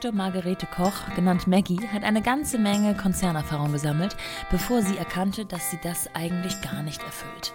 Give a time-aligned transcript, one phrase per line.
[0.00, 0.12] Dr.
[0.12, 4.16] Margarete Koch, genannt Maggie, hat eine ganze Menge Konzernerfahrung gesammelt,
[4.50, 7.52] bevor sie erkannte, dass sie das eigentlich gar nicht erfüllt.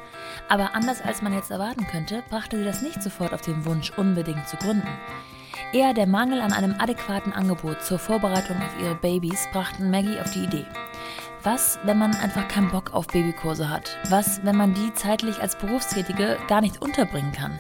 [0.48, 3.94] Aber anders als man jetzt erwarten könnte, brachte sie das nicht sofort auf den Wunsch,
[3.98, 4.88] unbedingt zu gründen.
[5.74, 10.32] Eher der Mangel an einem adäquaten Angebot zur Vorbereitung auf ihre Babys brachten Maggie auf
[10.32, 10.66] die Idee.
[11.46, 14.00] Was, wenn man einfach keinen Bock auf Babykurse hat?
[14.10, 17.60] Was, wenn man die zeitlich als Berufstätige gar nicht unterbringen kann?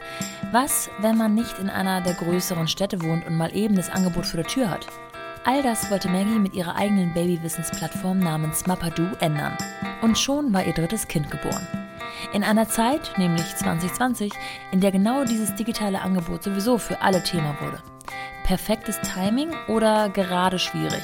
[0.51, 4.25] Was, wenn man nicht in einer der größeren Städte wohnt und mal eben das Angebot
[4.25, 4.87] vor der Tür hat?
[5.43, 9.55] All das wollte Maggie mit ihrer eigenen Babywissensplattform namens Mapadu ändern.
[10.01, 11.67] Und schon war ihr drittes Kind geboren.
[12.33, 14.33] In einer Zeit, nämlich 2020,
[14.71, 17.83] in der genau dieses digitale Angebot sowieso für alle Thema wurde.
[18.45, 21.03] Perfektes Timing oder gerade schwierig?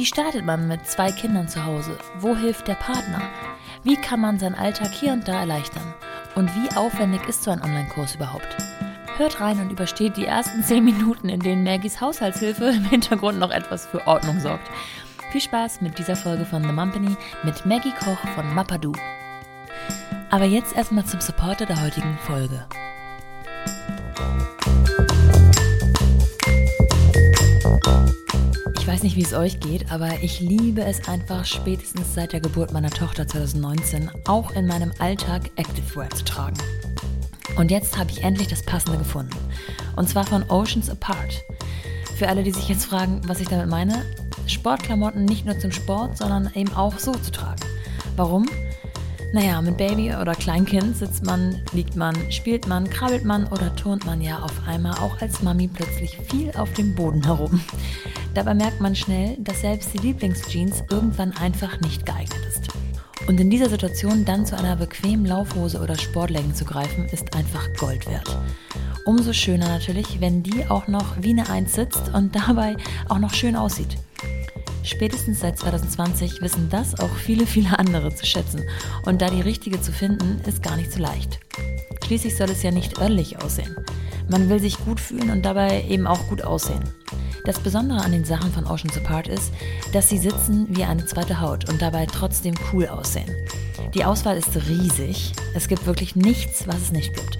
[0.00, 1.94] Wie startet man mit zwei Kindern zu Hause?
[2.20, 3.20] Wo hilft der Partner?
[3.84, 5.92] Wie kann man seinen Alltag hier und da erleichtern?
[6.34, 8.48] Und wie aufwendig ist so ein Online-Kurs überhaupt?
[9.18, 13.50] Hört rein und übersteht die ersten 10 Minuten, in denen Maggies Haushaltshilfe im Hintergrund noch
[13.50, 14.70] etwas für Ordnung sorgt.
[15.32, 18.94] Viel Spaß mit dieser Folge von The Mumpany mit Maggie Koch von Mapadu.
[20.30, 22.66] Aber jetzt erstmal zum Supporter der heutigen Folge.
[28.90, 32.72] Weiß nicht, wie es euch geht, aber ich liebe es einfach spätestens seit der Geburt
[32.72, 36.56] meiner Tochter 2019 auch in meinem Alltag Activewear zu tragen.
[37.56, 39.36] Und jetzt habe ich endlich das passende gefunden.
[39.94, 41.40] Und zwar von Oceans Apart.
[42.16, 44.02] Für alle, die sich jetzt fragen, was ich damit meine,
[44.48, 47.62] Sportklamotten nicht nur zum Sport, sondern eben auch so zu tragen.
[48.16, 48.46] Warum?
[49.32, 54.04] Naja, mit Baby oder Kleinkind sitzt man, liegt man, spielt man, krabbelt man oder turnt
[54.04, 57.60] man ja auf einmal auch als Mami plötzlich viel auf dem Boden herum.
[58.34, 62.68] Dabei merkt man schnell, dass selbst die Lieblingsjeans irgendwann einfach nicht geeignet ist.
[63.26, 67.68] Und in dieser Situation dann zu einer bequemen Laufhose oder Sportlegging zu greifen, ist einfach
[67.78, 68.36] Gold wert.
[69.04, 72.76] Umso schöner natürlich, wenn die auch noch wie eine Eins sitzt und dabei
[73.08, 73.96] auch noch schön aussieht.
[74.82, 78.62] Spätestens seit 2020 wissen das auch viele, viele andere zu schätzen.
[79.04, 81.40] Und da die richtige zu finden, ist gar nicht so leicht.
[82.04, 83.76] Schließlich soll es ja nicht örtlich aussehen.
[84.28, 86.82] Man will sich gut fühlen und dabei eben auch gut aussehen.
[87.44, 89.52] Das Besondere an den Sachen von Oceans Apart ist,
[89.92, 93.30] dass sie sitzen wie eine zweite Haut und dabei trotzdem cool aussehen.
[93.94, 95.32] Die Auswahl ist riesig.
[95.54, 97.38] Es gibt wirklich nichts, was es nicht gibt.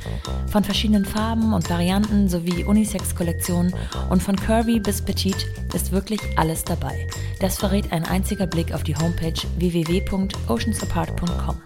[0.51, 3.73] Von verschiedenen Farben und Varianten sowie Unisex-Kollektionen
[4.09, 7.07] und von curvy bis petite ist wirklich alles dabei.
[7.39, 11.61] Das verrät ein einziger Blick auf die Homepage www.oceansapart.com.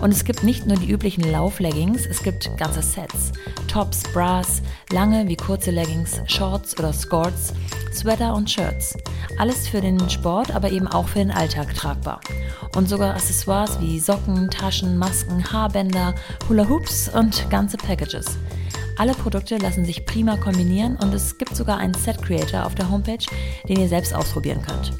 [0.00, 3.32] Und es gibt nicht nur die üblichen Laufleggings, es gibt ganze Sets.
[3.68, 4.62] Tops, Bras,
[4.92, 6.94] lange wie kurze Leggings, Shorts oder
[7.30, 7.54] Skirts,
[7.92, 8.96] Sweater und Shirts.
[9.38, 12.20] Alles für den Sport, aber eben auch für den Alltag tragbar.
[12.76, 16.14] Und sogar Accessoires wie Socken, Taschen, Masken, Haarbänder,
[16.48, 18.26] Hula Hoops und ganze Packages.
[18.96, 22.90] Alle Produkte lassen sich prima kombinieren und es gibt sogar einen Set Creator auf der
[22.90, 23.24] Homepage,
[23.68, 24.92] den ihr selbst ausprobieren könnt.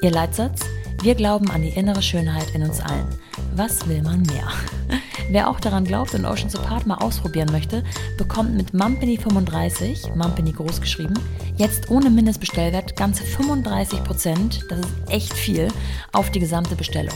[0.00, 0.60] Ihr Leitsatz?
[1.02, 3.06] Wir glauben an die innere Schönheit in uns allen.
[3.54, 4.48] Was will man mehr?
[5.30, 7.84] Wer auch daran glaubt und Ocean Apart mal ausprobieren möchte,
[8.16, 11.14] bekommt mit Mumpany 35, Mumpany groß geschrieben,
[11.56, 15.68] jetzt ohne Mindestbestellwert ganze 35 Prozent, das ist echt viel,
[16.12, 17.14] auf die gesamte Bestellung.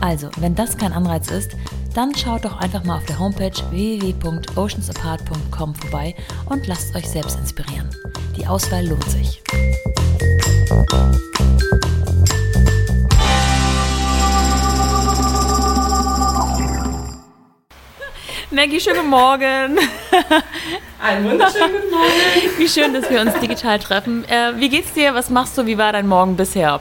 [0.00, 1.56] Also, wenn das kein Anreiz ist,
[1.94, 6.14] dann schaut doch einfach mal auf der Homepage www.oceansapart.com vorbei
[6.46, 7.90] und lasst euch selbst inspirieren.
[8.36, 9.42] Die Auswahl lohnt sich.
[18.52, 19.44] Maggie, schönen Morgen.
[21.02, 22.58] Einen wunderschönen guten Morgen.
[22.58, 24.28] Wie schön, dass wir uns digital treffen.
[24.28, 25.14] Äh, wie geht's dir?
[25.14, 25.64] Was machst du?
[25.64, 26.80] Wie war dein Morgen bisher?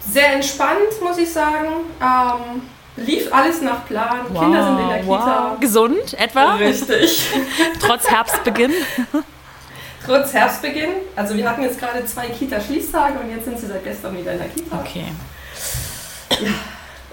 [0.00, 1.68] Sehr entspannt, muss ich sagen.
[1.98, 2.62] Ähm,
[2.96, 4.26] lief alles nach Plan.
[4.28, 5.50] Wow, Kinder sind in der Kita.
[5.52, 5.60] Wow.
[5.60, 6.54] Gesund etwa?
[6.56, 7.30] Richtig.
[7.80, 8.72] Trotz Herbstbeginn?
[10.04, 10.90] Trotz Herbstbeginn.
[11.16, 14.38] Also wir hatten jetzt gerade zwei Kita-Schließtage und jetzt sind sie seit gestern wieder in
[14.40, 14.78] der Kita.
[14.78, 15.06] Okay.
[16.38, 16.50] Ja.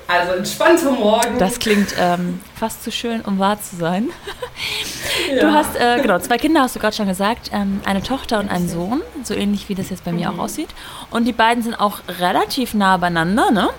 [0.07, 1.37] Also entspannter Morgen.
[1.37, 4.09] Das klingt ähm, fast zu schön, um wahr zu sein.
[5.31, 5.41] Ja.
[5.41, 8.49] Du hast, äh, genau, zwei Kinder hast du gerade schon gesagt, ähm, eine Tochter und
[8.49, 10.39] einen Sohn, so ähnlich wie das jetzt bei mir mhm.
[10.39, 10.69] auch aussieht.
[11.11, 13.69] Und die beiden sind auch relativ nah beieinander, ne?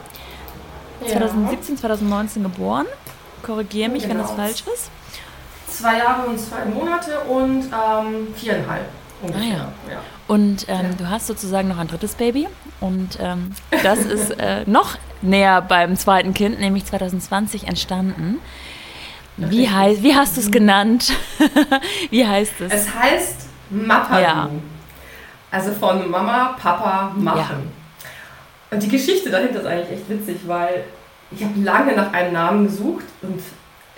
[1.00, 1.12] Ja.
[1.12, 2.87] 2017, 2019 geboren.
[3.43, 4.14] Korrigiere mich, genau.
[4.14, 4.43] wenn das genau.
[4.43, 4.91] falsch ist.
[5.69, 8.88] Zwei Jahre und zwei Monate und ähm, viereinhalb.
[9.23, 9.43] Ungefähr.
[9.43, 9.93] Ah, ja.
[9.94, 10.00] ja.
[10.26, 10.97] Und ähm, ja.
[10.97, 12.49] du hast sozusagen noch ein drittes Baby
[12.81, 18.38] und ähm, das ist äh, noch näher beim zweiten Kind, nämlich 2020 entstanden.
[19.37, 21.12] Wie, heißt, wie hast du es genannt?
[22.11, 22.73] wie heißt es?
[22.73, 24.23] Es heißt Mapadu.
[24.23, 24.50] Ja.
[25.50, 27.70] Also von Mama, Papa, machen.
[28.70, 30.85] Und die Geschichte dahinter ist eigentlich echt witzig, weil
[31.31, 33.41] ich habe lange nach einem Namen gesucht und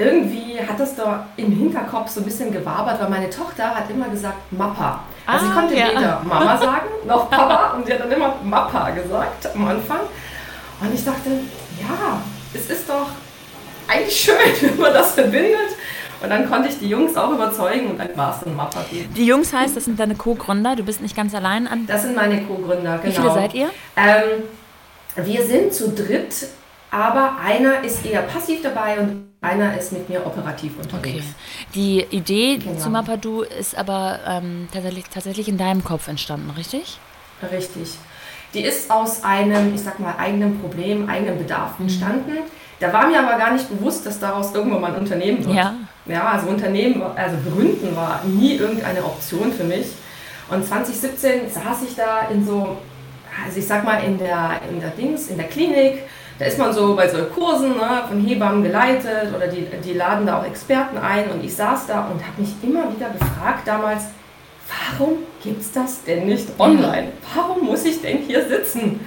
[0.01, 4.09] irgendwie hat das da im Hinterkopf so ein bisschen gewabert, weil meine Tochter hat immer
[4.09, 5.01] gesagt Mappa.
[5.27, 5.89] Also ich ah, konnte ja.
[5.91, 10.01] weder Mama sagen noch Papa und sie hat dann immer Mappa gesagt am Anfang.
[10.81, 11.31] Und ich dachte,
[11.79, 12.21] ja,
[12.55, 13.09] es ist doch
[13.87, 15.77] eigentlich schön, wenn man das verbindet.
[16.23, 18.85] Und dann konnte ich die Jungs auch überzeugen und dann war es dann Mappa.
[18.91, 21.87] Die Jungs heißt, das sind deine Co-Gründer, du bist nicht ganz allein an.
[21.87, 23.05] Das sind meine Co-Gründer, genau.
[23.05, 23.71] Wie viele seid ihr?
[23.97, 24.43] Ähm,
[25.17, 26.49] wir sind zu dritt,
[26.91, 31.25] aber einer ist eher passiv dabei und einer ist mit mir operativ unterwegs.
[31.25, 31.71] Okay.
[31.75, 32.79] Die Idee genau.
[32.79, 36.99] zu Mapadu ist aber ähm, tatsächlich, tatsächlich in deinem Kopf entstanden, richtig?
[37.51, 37.91] Richtig.
[38.53, 41.87] Die ist aus einem, ich sag mal, eigenen Problem, eigenen Bedarf mhm.
[41.87, 42.39] entstanden.
[42.81, 45.55] Da war mir aber gar nicht bewusst, dass daraus irgendwann mal ein Unternehmen wird.
[45.55, 45.75] Ja.
[46.07, 49.87] Ja, also Unternehmen, also gründen war nie irgendeine Option für mich.
[50.51, 52.79] Und 2017 saß ich da in so,
[53.45, 56.03] also ich sag mal, in der, in der Dings, in der Klinik
[56.41, 60.27] da ist man so bei so Kursen ne, von Hebammen geleitet oder die, die laden
[60.27, 64.05] da auch Experten ein und ich saß da und habe mich immer wieder gefragt damals,
[64.67, 67.09] warum gibt es das denn nicht online?
[67.35, 69.01] Warum muss ich denn hier sitzen?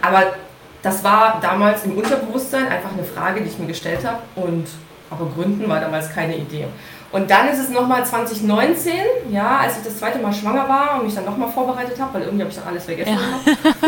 [0.00, 0.34] Aber
[0.80, 4.68] das war damals im Unterbewusstsein einfach eine Frage, die ich mir gestellt habe und
[5.10, 6.66] aber Gründen war damals keine Idee.
[7.10, 8.92] Und dann ist es nochmal 2019,
[9.30, 12.22] ja, als ich das zweite Mal schwanger war und mich dann nochmal vorbereitet habe, weil
[12.22, 13.12] irgendwie habe ich dann alles vergessen.
[13.12, 13.80] Ja.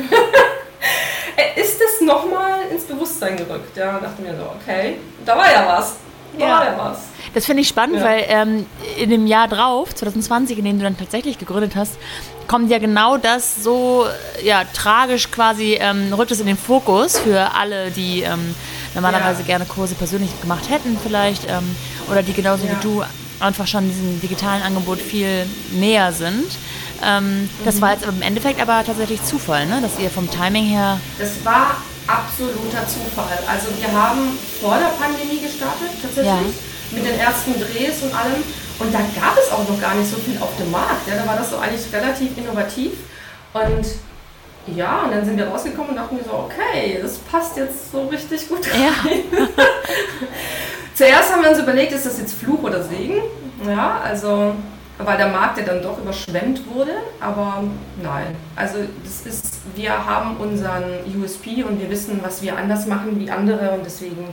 [1.56, 3.76] ist es nochmal ins Bewusstsein gerückt.
[3.76, 5.96] Ja, dachte mir so, okay, da war ja was.
[6.38, 6.52] Da ja.
[6.52, 6.98] war ja was.
[7.34, 8.04] Das finde ich spannend, ja.
[8.04, 8.66] weil ähm,
[8.98, 11.98] in dem Jahr drauf, 2020, in dem du dann tatsächlich gegründet hast,
[12.46, 14.06] kommt ja genau das so
[14.42, 18.54] ja, tragisch quasi, ähm, rückt es in den Fokus für alle, die ähm,
[18.94, 19.46] normalerweise ja.
[19.46, 21.76] gerne Kurse persönlich gemacht hätten vielleicht ähm,
[22.10, 23.02] oder die genauso wie du
[23.40, 26.46] einfach schon diesem digitalen Angebot viel näher sind.
[27.04, 27.50] Ähm, mhm.
[27.64, 29.80] Das war jetzt im Endeffekt aber tatsächlich Zufall, ne?
[29.80, 31.00] dass ihr vom Timing her.
[31.18, 31.76] Das war
[32.06, 33.38] absoluter Zufall.
[33.48, 36.92] Also wir haben vor der Pandemie gestartet, tatsächlich, ja.
[36.92, 38.42] mit den ersten Drehs und allem.
[38.78, 41.08] Und da gab es auch noch gar nicht so viel auf dem Markt.
[41.08, 42.92] Ja, da war das so eigentlich relativ innovativ.
[43.52, 43.86] Und
[44.74, 48.06] ja, und dann sind wir rausgekommen und dachten mir so, okay, das passt jetzt so
[48.06, 48.82] richtig gut rein.
[48.82, 49.46] Ja.
[50.94, 53.22] Zuerst haben wir uns überlegt, ist das jetzt Fluch oder Segen?
[53.66, 54.54] Ja, also
[54.98, 56.92] weil der Markt ja dann doch überschwemmt wurde.
[57.20, 57.64] Aber
[58.02, 60.84] nein, also das ist, wir haben unseren
[61.20, 64.28] USP und wir wissen, was wir anders machen wie andere und deswegen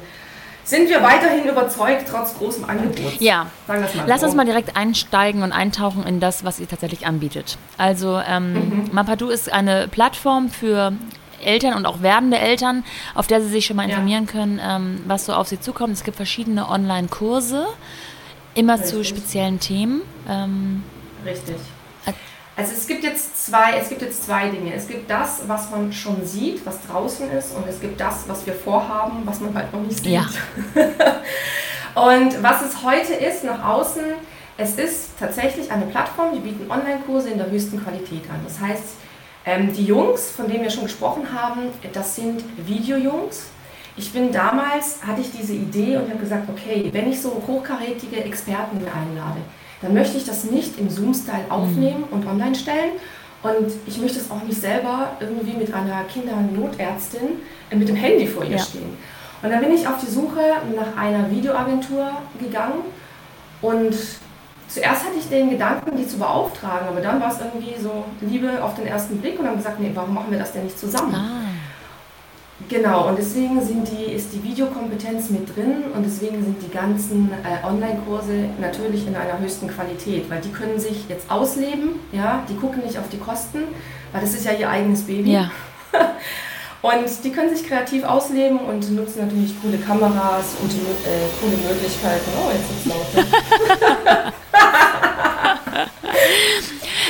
[0.65, 3.19] sind wir weiterhin überzeugt, trotz großem Angebot.
[3.19, 3.47] Ja,
[4.07, 4.27] lass so.
[4.27, 7.57] uns mal direkt einsteigen und eintauchen in das, was ihr tatsächlich anbietet.
[7.77, 8.89] Also ähm, mhm.
[8.93, 10.93] Mapadu ist eine Plattform für
[11.43, 14.31] Eltern und auch werdende Eltern, auf der sie sich schon mal informieren ja.
[14.31, 15.91] können, ähm, was so auf sie zukommt.
[15.91, 17.67] Es gibt verschiedene Online-Kurse
[18.55, 18.89] Immer Richtig.
[18.91, 20.01] zu speziellen Themen.
[20.27, 20.83] Ähm,
[21.25, 21.55] Richtig.
[22.55, 24.73] Also es gibt jetzt zwei, es gibt jetzt zwei Dinge.
[24.75, 28.45] Es gibt das, was man schon sieht, was draußen ist, und es gibt das, was
[28.45, 30.13] wir vorhaben, was man halt noch nicht sieht.
[30.13, 30.27] Ja.
[31.95, 34.03] und was es heute ist nach außen,
[34.57, 38.39] es ist tatsächlich eine Plattform, die bieten Online-Kurse in der höchsten Qualität an.
[38.43, 38.83] Das heißt,
[39.45, 43.47] ähm, die Jungs, von denen wir schon gesprochen haben, das sind Videojungs,
[43.95, 48.23] ich bin damals, hatte ich diese Idee und habe gesagt, okay, wenn ich so hochkarätige
[48.23, 49.41] Experten einlade,
[49.81, 52.13] dann möchte ich das nicht im Zoom-Style aufnehmen mhm.
[52.13, 52.93] und online stellen.
[53.43, 58.25] Und ich möchte es auch nicht selber irgendwie mit einer Kindernotärztin äh, mit dem Handy
[58.25, 58.57] vor ihr ja.
[58.57, 58.97] stehen.
[59.41, 60.39] Und dann bin ich auf die Suche
[60.73, 62.79] nach einer Videoagentur gegangen
[63.61, 63.93] und
[64.69, 68.63] zuerst hatte ich den Gedanken, die zu beauftragen, aber dann war es irgendwie so Liebe
[68.63, 71.13] auf den ersten Blick und dann gesagt, nee, warum machen wir das denn nicht zusammen?
[71.13, 71.42] Ah.
[72.69, 77.31] Genau, und deswegen sind die, ist die Videokompetenz mit drin und deswegen sind die ganzen
[77.43, 82.55] äh, Online-Kurse natürlich in einer höchsten Qualität, weil die können sich jetzt ausleben, ja, die
[82.55, 83.63] gucken nicht auf die Kosten,
[84.11, 85.33] weil das ist ja ihr eigenes Baby.
[85.33, 85.51] Ja.
[86.81, 92.31] und die können sich kreativ ausleben und nutzen natürlich coole Kameras und äh, coole Möglichkeiten.
[92.39, 93.05] Oh, jetzt ist es laut.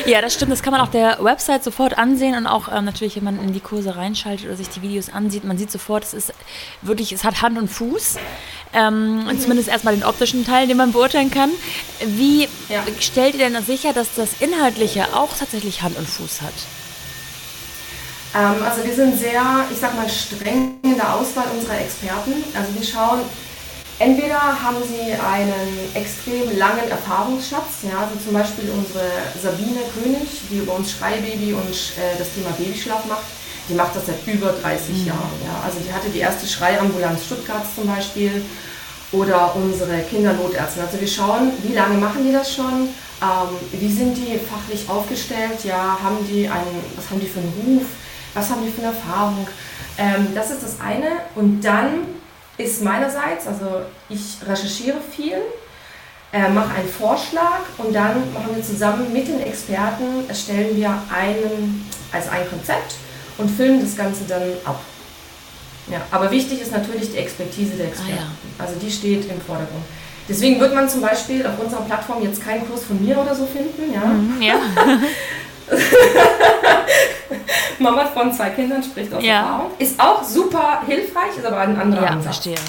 [0.06, 0.52] Ja, das stimmt.
[0.52, 3.54] Das kann man auf der Website sofort ansehen und auch ähm, natürlich, wenn man in
[3.54, 6.34] die Kurse reinschaltet oder sich die Videos ansieht, man sieht sofort, es ist
[6.82, 8.18] wirklich, es hat Hand und Fuß.
[8.74, 11.52] Ähm, und zumindest erstmal den optischen Teil, den man beurteilen kann.
[12.06, 12.84] Wie ja.
[13.00, 16.54] stellt ihr denn sicher, dass das Inhaltliche auch tatsächlich Hand und Fuß hat?
[18.36, 19.42] Ähm, also wir sind sehr,
[19.72, 22.44] ich sag mal, streng in der Auswahl unserer Experten.
[22.54, 23.22] Also wir schauen
[24.04, 29.08] Entweder haben sie einen extrem langen Erfahrungsschatz, ja, also zum Beispiel unsere
[29.42, 33.24] Sabine König, die über uns Schreibaby und äh, das Thema Babyschlaf macht,
[33.70, 35.08] die macht das seit über 30 mhm.
[35.08, 35.32] Jahren.
[35.46, 35.64] Ja.
[35.64, 38.44] Also die hatte die erste Schreiambulanz Stuttgarts zum Beispiel
[39.14, 40.82] oder unsere Kindernotärzte.
[40.82, 42.90] Also wir schauen, wie lange machen die das schon,
[43.22, 47.54] ähm, wie sind die fachlich aufgestellt, ja, haben die einen, was haben die für einen
[47.66, 47.86] Ruf,
[48.34, 49.48] was haben die für eine Erfahrung.
[49.98, 51.08] Ähm, das ist das eine.
[51.36, 52.22] Und dann
[52.58, 55.38] ist meinerseits, also ich recherchiere viel,
[56.32, 61.90] äh, mache einen Vorschlag und dann machen wir zusammen mit den Experten, erstellen wir einen,
[62.12, 62.96] also ein Konzept
[63.38, 64.82] und filmen das Ganze dann ab.
[65.92, 68.14] Ja, aber wichtig ist natürlich die Expertise der Experten.
[68.14, 68.66] Ah, ja.
[68.66, 69.84] Also die steht im Vordergrund.
[70.30, 73.46] Deswegen wird man zum Beispiel auf unserer Plattform jetzt keinen Kurs von mir oder so
[73.46, 73.94] finden.
[73.94, 74.06] Ja.
[74.06, 74.56] Mhm, ja.
[77.80, 79.42] Mama von zwei Kindern spricht aus ja.
[79.42, 79.72] Erfahrung.
[79.80, 82.38] Ist auch super hilfreich, ist aber ein anderer ja, Ansatz.
[82.38, 82.66] verstehe.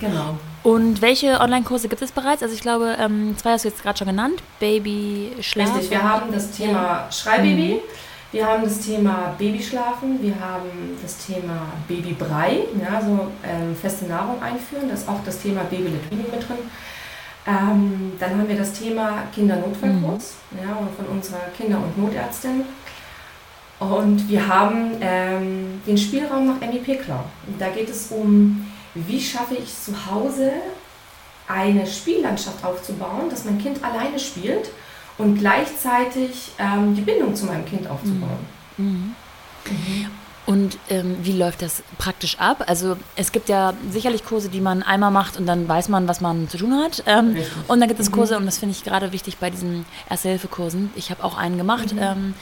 [0.00, 0.38] Genau.
[0.62, 2.42] Und welche Online-Kurse gibt es bereits?
[2.42, 4.42] Also ich glaube, ähm, zwei hast du jetzt gerade schon genannt.
[4.58, 5.74] Baby Schlaf.
[5.74, 7.74] Richtig, wir haben das Thema Schreibaby.
[7.74, 8.06] Mhm.
[8.32, 14.42] Wir haben das Thema Babyschlafen, wir haben das Thema Babybrei, ja, so ähm, feste Nahrung
[14.42, 16.58] einführen, da ist auch das Thema Baby-led mit drin.
[17.46, 20.58] Ähm, dann haben wir das Thema Kindernotfallkurs mhm.
[20.58, 22.64] ja, von unserer Kinder- und Notärztin.
[23.78, 27.24] Und wir haben ähm, den Spielraum nach MIP Klar.
[27.58, 30.52] Da geht es um, wie schaffe ich zu Hause
[31.46, 34.70] eine Spiellandschaft aufzubauen, dass mein Kind alleine spielt
[35.18, 38.38] und gleichzeitig ähm, die Bindung zu meinem Kind aufzubauen.
[38.76, 39.14] Mhm.
[39.66, 40.06] Mhm.
[40.46, 42.64] Und ähm, wie läuft das praktisch ab?
[42.68, 46.20] Also es gibt ja sicherlich Kurse, die man einmal macht und dann weiß man, was
[46.20, 47.02] man zu tun hat.
[47.06, 48.40] Ähm, und dann gibt es Kurse, mhm.
[48.40, 50.90] und das finde ich gerade wichtig bei diesen Erste-Hilfe-Kursen.
[50.94, 51.92] Ich habe auch einen gemacht.
[51.92, 52.00] Mhm.
[52.00, 52.34] Ähm,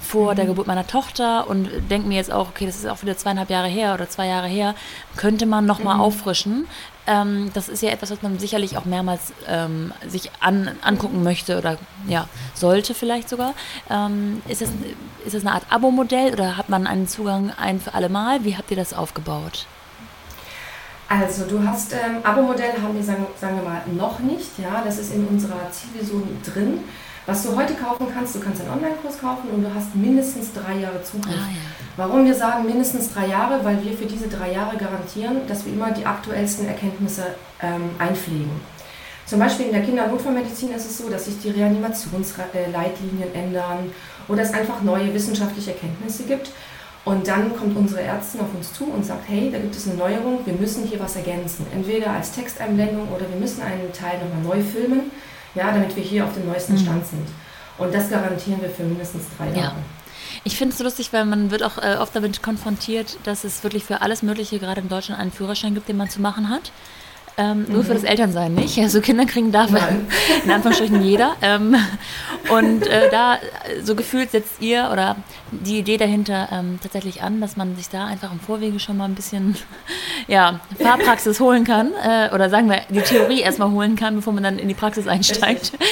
[0.00, 0.36] vor mhm.
[0.36, 3.50] der Geburt meiner Tochter und denke mir jetzt auch, okay, das ist auch wieder zweieinhalb
[3.50, 4.74] Jahre her oder zwei Jahre her,
[5.16, 6.00] könnte man nochmal mhm.
[6.00, 6.66] auffrischen.
[7.06, 11.58] Ähm, das ist ja etwas, was man sicherlich auch mehrmals ähm, sich an, angucken möchte
[11.58, 13.54] oder ja, sollte vielleicht sogar.
[13.90, 14.70] Ähm, ist, das,
[15.24, 18.44] ist das eine Art Abo-Modell oder hat man einen Zugang ein für alle Mal?
[18.44, 19.66] Wie habt ihr das aufgebaut?
[21.08, 24.98] Also du hast ähm, Abo-Modell haben wir sagen, sagen wir mal noch nicht, ja, das
[24.98, 26.80] ist in unserer Zielvision drin.
[27.28, 30.78] Was du heute kaufen kannst, du kannst einen Online-Kurs kaufen und du hast mindestens drei
[30.78, 31.34] Jahre Zugriff.
[31.36, 31.60] Ah, ja.
[31.98, 33.62] Warum wir sagen mindestens drei Jahre?
[33.66, 38.50] Weil wir für diese drei Jahre garantieren, dass wir immer die aktuellsten Erkenntnisse ähm, einpflegen.
[39.26, 43.92] Zum Beispiel in der Kindernotfallmedizin ist es so, dass sich die Reanimationsleitlinien ändern
[44.26, 46.50] oder es einfach neue wissenschaftliche Erkenntnisse gibt.
[47.04, 49.98] Und dann kommt unsere Ärztin auf uns zu und sagt, hey, da gibt es eine
[49.98, 51.66] Neuerung, wir müssen hier was ergänzen.
[51.74, 55.10] Entweder als Texteinblendung oder wir müssen einen Teil nochmal neu filmen
[55.54, 56.78] ja, damit wir hier auf dem neuesten mhm.
[56.78, 57.28] Stand sind.
[57.78, 59.58] Und das garantieren wir für mindestens drei Jahre.
[59.58, 59.76] Ja.
[60.44, 63.62] Ich finde es so lustig, weil man wird auch äh, oft damit konfrontiert, dass es
[63.62, 66.72] wirklich für alles Mögliche gerade in Deutschland einen Führerschein gibt, den man zu machen hat.
[67.38, 67.72] Ähm, mhm.
[67.72, 68.76] Nur für das Elternsein nicht.
[68.78, 69.70] Also Kinder kriegen darf
[70.44, 71.36] in Anführungsstrichen jeder.
[71.40, 71.76] Ähm,
[72.50, 73.38] und äh, da
[73.82, 75.16] so gefühlt setzt ihr oder
[75.52, 79.04] die Idee dahinter ähm, tatsächlich an, dass man sich da einfach im Vorwege schon mal
[79.04, 79.56] ein bisschen
[80.26, 81.92] ja, Fahrpraxis holen kann.
[82.04, 85.06] Äh, oder sagen wir, die Theorie erstmal holen kann, bevor man dann in die Praxis
[85.06, 85.72] einsteigt.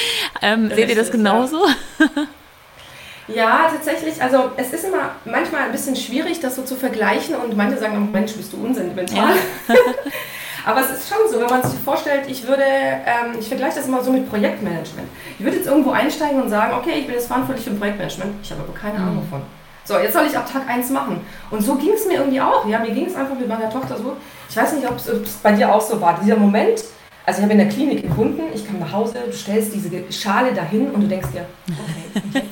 [0.43, 1.65] Ähm, seht ihr das genauso?
[3.27, 4.23] Ja, tatsächlich.
[4.23, 7.97] Also es ist immer manchmal ein bisschen schwierig, das so zu vergleichen und manche sagen,
[7.97, 9.31] oh Mensch, bist du unsentimental.
[9.69, 9.75] Ja.
[10.67, 13.87] Aber es ist schon so, wenn man sich vorstellt, ich würde, ähm, ich vergleiche das
[13.87, 15.09] immer so mit Projektmanagement.
[15.39, 18.51] Ich würde jetzt irgendwo einsteigen und sagen, okay, ich bin jetzt verantwortlich für Projektmanagement, ich
[18.51, 19.31] habe aber keine Ahnung mhm.
[19.31, 19.43] davon.
[19.85, 21.25] So, jetzt soll ich ab Tag 1 machen.
[21.53, 22.67] Und so ging es mir irgendwie auch.
[22.67, 24.17] Ja, mir ging es einfach mit meiner Tochter so.
[24.51, 26.19] Ich weiß nicht, ob es bei dir auch so war.
[26.21, 26.83] Dieser Moment,
[27.25, 30.53] also ich habe in der Klinik gefunden, ich kam nach Hause, du stellst diese Schale
[30.53, 32.43] dahin und du denkst dir, okay,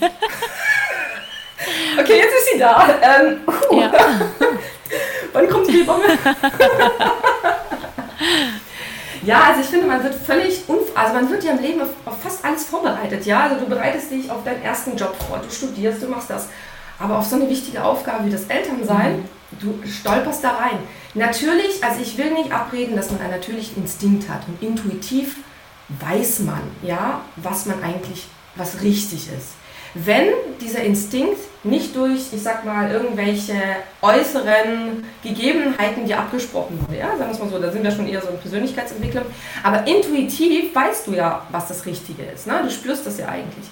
[1.99, 2.87] okay, jetzt ist sie da.
[3.03, 3.81] Ähm, uh.
[3.81, 3.91] ja.
[5.33, 6.07] Wann kommt die Bombe?
[9.23, 12.21] Ja, also ich finde, man wird völlig, also man wird ja im Leben auf, auf,
[12.21, 13.45] fast alles vorbereitet, ja.
[13.45, 16.49] Also du bereitest dich auf deinen ersten Job vor, du studierst, du machst das.
[16.99, 19.25] Aber auf so eine wichtige Aufgabe wie das Elternsein, mhm.
[19.61, 20.79] du stolperst da rein.
[21.15, 25.37] Natürlich, also ich will nicht abreden, dass man einen natürlichen Instinkt hat und intuitiv
[26.01, 29.55] weiß man, ja, was man eigentlich, was richtig ist
[29.95, 30.27] wenn
[30.61, 33.55] dieser Instinkt nicht durch, ich sag mal, irgendwelche
[34.03, 38.09] äußeren Gegebenheiten dir abgesprochen wurde, ja, sagen wir es mal so, da sind wir schon
[38.09, 39.25] eher so in Persönlichkeitsentwicklung,
[39.63, 42.61] aber intuitiv weißt du ja, was das Richtige ist, ne?
[42.63, 43.67] du spürst das ja eigentlich.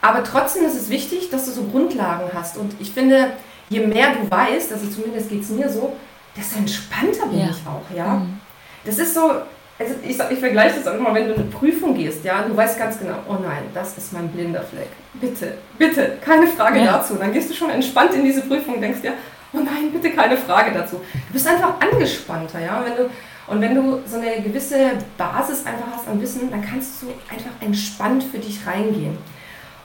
[0.00, 3.30] Aber trotzdem ist es wichtig, dass du so Grundlagen hast und ich finde,
[3.68, 5.96] je mehr du weißt, also zumindest geht es mir so,
[6.36, 7.50] desto entspannter bin ja.
[7.50, 8.16] ich auch, ja.
[8.16, 8.40] Mhm.
[8.84, 9.30] Das ist so,
[9.78, 12.78] also ich, ich vergleiche das auch immer, wenn du eine Prüfung gehst, ja, du weißt
[12.78, 14.88] ganz genau, oh nein, das ist mein blinder Fleck.
[15.14, 16.98] Bitte, bitte, keine Frage ja.
[16.98, 17.14] dazu.
[17.16, 19.14] Dann gehst du schon entspannt in diese Prüfung und denkst dir,
[19.52, 21.00] oh nein, bitte keine Frage dazu.
[21.12, 22.78] Du bist einfach angespannter, ja.
[22.78, 23.10] Und wenn du,
[23.48, 27.50] und wenn du so eine gewisse Basis einfach hast an Wissen, dann kannst du einfach
[27.60, 29.18] entspannt für dich reingehen.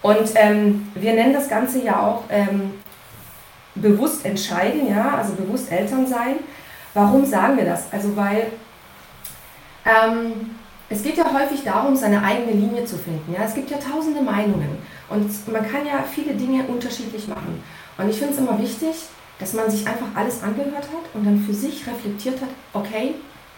[0.01, 2.73] Und ähm, wir nennen das Ganze ja auch ähm,
[3.75, 6.35] bewusst entscheiden, ja, also bewusst Eltern sein.
[6.93, 7.91] Warum sagen wir das?
[7.91, 8.47] Also weil
[9.87, 10.51] ähm,
[10.89, 13.33] es geht ja häufig darum, seine eigene Linie zu finden.
[13.33, 13.43] Ja?
[13.43, 14.77] Es gibt ja tausende Meinungen
[15.09, 17.61] und man kann ja viele Dinge unterschiedlich machen.
[17.97, 18.95] Und ich finde es immer wichtig,
[19.39, 23.15] dass man sich einfach alles angehört hat und dann für sich reflektiert hat, okay,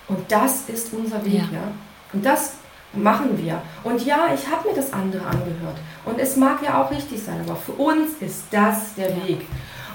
[0.07, 1.59] und das ist unser Weg, ja.
[1.59, 1.71] ja?
[2.11, 2.53] Und das
[2.93, 3.61] machen wir.
[3.83, 5.77] Und ja, ich habe mir das andere angehört.
[6.05, 9.27] Und es mag ja auch richtig sein, aber für uns ist das der ja.
[9.27, 9.41] Weg.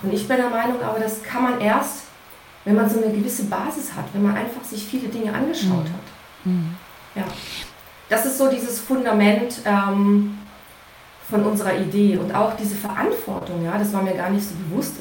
[0.02, 2.04] Und ich bin der Meinung, aber das kann man erst,
[2.64, 5.92] wenn man so eine gewisse Basis hat, wenn man einfach sich viele Dinge angeschaut mhm.
[5.92, 6.13] hat.
[6.44, 6.74] Mhm.
[7.14, 7.24] Ja.
[8.08, 10.38] Das ist so dieses Fundament ähm,
[11.28, 14.96] von unserer Idee und auch diese Verantwortung, ja, das war mir gar nicht so bewusst,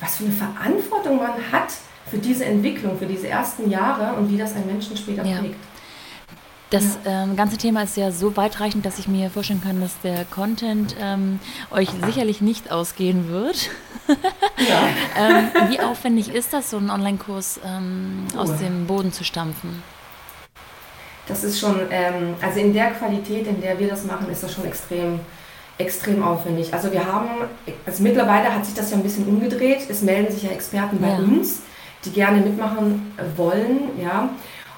[0.00, 1.72] was für eine Verantwortung man hat
[2.10, 5.38] für diese Entwicklung, für diese ersten Jahre und wie das ein Menschen später ja.
[5.38, 5.56] prägt.
[6.70, 7.24] Das ja.
[7.24, 10.94] ähm, ganze Thema ist ja so weitreichend, dass ich mir vorstellen kann, dass der Content
[11.00, 13.70] ähm, euch sicherlich nicht ausgehen wird.
[14.06, 14.88] Ja.
[15.16, 19.82] ähm, wie aufwendig ist das, so einen Online-Kurs ähm, aus dem Boden zu stampfen?
[21.30, 24.52] Das ist schon, ähm, also in der Qualität, in der wir das machen, ist das
[24.52, 25.20] schon extrem,
[25.78, 26.74] extrem aufwendig.
[26.74, 27.28] Also wir haben,
[27.86, 29.88] also mittlerweile hat sich das ja ein bisschen umgedreht.
[29.88, 31.18] Es melden sich ja Experten bei ja.
[31.18, 31.60] uns,
[32.04, 34.28] die gerne mitmachen wollen, ja.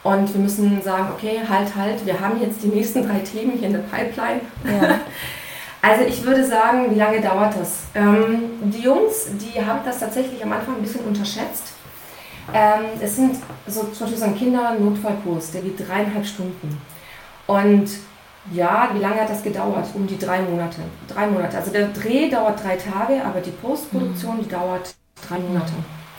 [0.02, 3.68] Und wir müssen sagen, okay, halt, halt, wir haben jetzt die nächsten drei Themen hier
[3.68, 4.40] in der Pipeline.
[4.64, 4.99] Ja.
[5.85, 7.87] Also ich würde sagen, wie lange dauert das?
[7.97, 11.71] Ähm, die Jungs, die haben das tatsächlich am Anfang ein bisschen unterschätzt.
[12.52, 16.80] Ähm, es sind so, zum Beispiel so ein Kindernotfallkurs, der geht dreieinhalb Stunden.
[17.46, 17.88] Und
[18.52, 19.87] ja, wie lange hat das gedauert?
[19.94, 20.80] Um die drei Monate.
[21.06, 21.56] Drei Monate.
[21.56, 24.42] Also der Dreh dauert drei Tage, aber die Postproduktion, mhm.
[24.42, 24.94] die dauert
[25.28, 25.72] drei Monate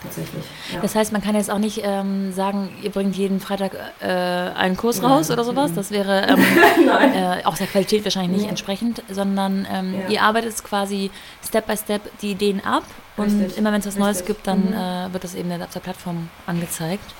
[0.03, 0.43] tatsächlich.
[0.73, 0.81] Ja.
[0.81, 4.77] Das heißt, man kann jetzt auch nicht ähm, sagen, ihr bringt jeden Freitag äh, einen
[4.77, 5.11] Kurs Nein.
[5.11, 5.73] raus oder sowas.
[5.73, 6.39] Das wäre ähm,
[7.13, 8.49] äh, auch der Qualität wahrscheinlich nicht ja.
[8.49, 10.09] entsprechend, sondern ähm, ja.
[10.09, 11.11] ihr arbeitet quasi
[11.53, 12.83] Step by Step die Ideen ab
[13.15, 13.59] und Richtig.
[13.59, 14.03] immer wenn es was Richtig.
[14.03, 14.73] Neues gibt, dann mhm.
[14.73, 17.13] äh, wird das eben auf der Plattform angezeigt.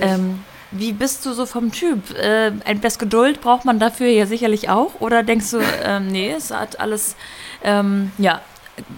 [0.00, 2.16] Ähm, wie bist du so vom Typ?
[2.16, 5.00] Äh, etwas Geduld braucht man dafür ja sicherlich auch?
[5.00, 7.14] Oder denkst du, ähm, nee, es hat alles,
[7.62, 8.40] ähm, ja,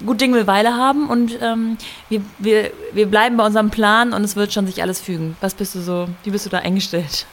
[0.06, 1.78] gut Ding will Weile haben und ähm,
[2.08, 5.36] wir, wir, wir bleiben bei unserem Plan und es wird schon sich alles fügen.
[5.40, 7.26] Was bist du so, wie bist du da eingestellt?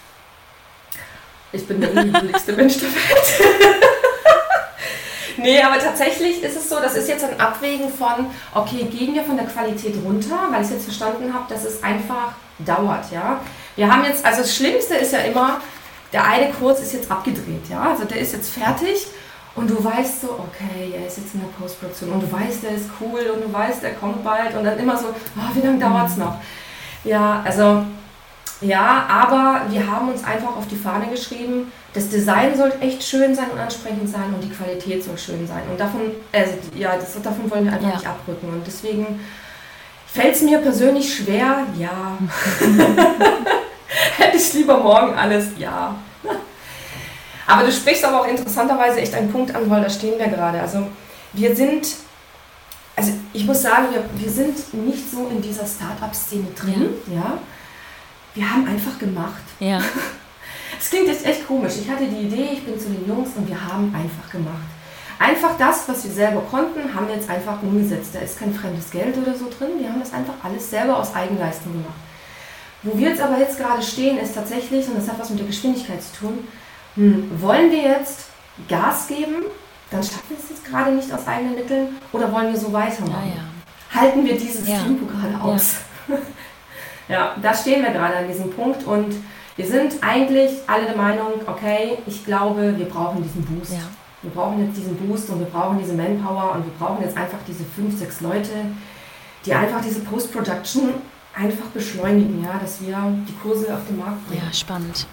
[1.51, 3.74] Ich bin der ungeduldigste Mensch der Welt.
[5.44, 9.24] nee, aber tatsächlich ist es so, das ist jetzt ein Abwägen von, okay, gehen wir
[9.24, 13.40] von der Qualität runter, weil ich jetzt verstanden habe, dass es einfach dauert, ja.
[13.75, 15.62] Wir haben jetzt, also das Schlimmste ist ja immer,
[16.12, 19.08] der eine Kurs ist jetzt abgedreht, ja, also der ist jetzt fertig
[19.56, 22.72] und du weißt so, okay, er ist jetzt in der Postproduktion und du weißt, der
[22.72, 25.79] ist cool und du weißt, er kommt bald und dann immer so, oh, wie lange
[25.79, 26.36] dauert es noch?
[27.03, 27.84] Ja, also
[28.62, 33.36] ja, aber wir haben uns einfach auf die Fahne geschrieben, das Design soll echt schön
[33.36, 35.62] sein und ansprechend sein und die Qualität soll schön sein.
[35.70, 36.01] Und davon,
[36.32, 37.96] also, ja, das, davon wollen wir einfach ja.
[37.96, 38.50] nicht abrücken.
[38.50, 39.20] Und deswegen
[40.08, 42.18] fällt es mir persönlich schwer, ja.
[44.18, 45.96] Hätte ich lieber morgen alles, ja.
[47.46, 50.60] Aber du sprichst aber auch interessanterweise echt einen Punkt an, weil da stehen wir gerade.
[50.62, 50.88] Also
[51.34, 51.88] wir sind,
[52.96, 56.90] also ich muss sagen, wir, wir sind nicht so in dieser Start-up-Szene drin.
[57.08, 57.16] Ja.
[57.16, 57.38] ja.
[58.34, 59.44] Wir haben einfach gemacht.
[59.60, 59.79] Ja.
[60.83, 61.75] Es klingt jetzt echt komisch.
[61.81, 64.67] Ich hatte die Idee, ich bin zu den Jungs und wir haben einfach gemacht.
[65.17, 68.09] Einfach das, was wir selber konnten, haben wir jetzt einfach umgesetzt.
[68.13, 69.79] Da ist kein fremdes Geld oder so drin.
[69.79, 71.96] Wir haben das einfach alles selber aus Eigenleistung gemacht.
[72.83, 75.48] Wo wir jetzt aber jetzt gerade stehen, ist tatsächlich, und das hat was mit der
[75.48, 76.48] Geschwindigkeit zu tun,
[76.96, 78.25] hm, wollen wir jetzt
[78.67, 79.35] Gas geben,
[79.89, 83.31] dann schaffen wir es jetzt gerade nicht aus eigenen Mitteln, oder wollen wir so weitermachen?
[83.33, 84.01] Ja, ja.
[84.01, 84.79] Halten wir dieses ja.
[84.79, 85.75] Tempo gerade aus?
[87.09, 87.35] Ja.
[87.41, 89.13] da stehen wir gerade an diesem Punkt und
[89.55, 93.74] wir sind eigentlich alle der Meinung, okay, ich glaube, wir brauchen diesen Boost.
[94.22, 97.39] Wir brauchen jetzt diesen Boost und wir brauchen diese Manpower und wir brauchen jetzt einfach
[97.48, 98.51] diese fünf, sechs Leute,
[99.46, 100.94] die einfach diese Post-Production
[101.35, 102.96] einfach beschleunigen, ja, dass wir
[103.27, 104.42] die Kurse auf den Markt bringen.
[104.46, 105.07] Ja, spannend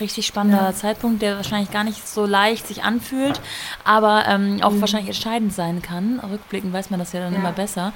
[0.00, 0.74] richtig spannender ja.
[0.74, 3.40] Zeitpunkt, der wahrscheinlich gar nicht so leicht sich anfühlt,
[3.84, 4.80] aber ähm, auch mhm.
[4.80, 6.18] wahrscheinlich entscheidend sein kann.
[6.18, 7.38] Rückblickend weiß man das ja dann ja.
[7.38, 7.92] immer besser.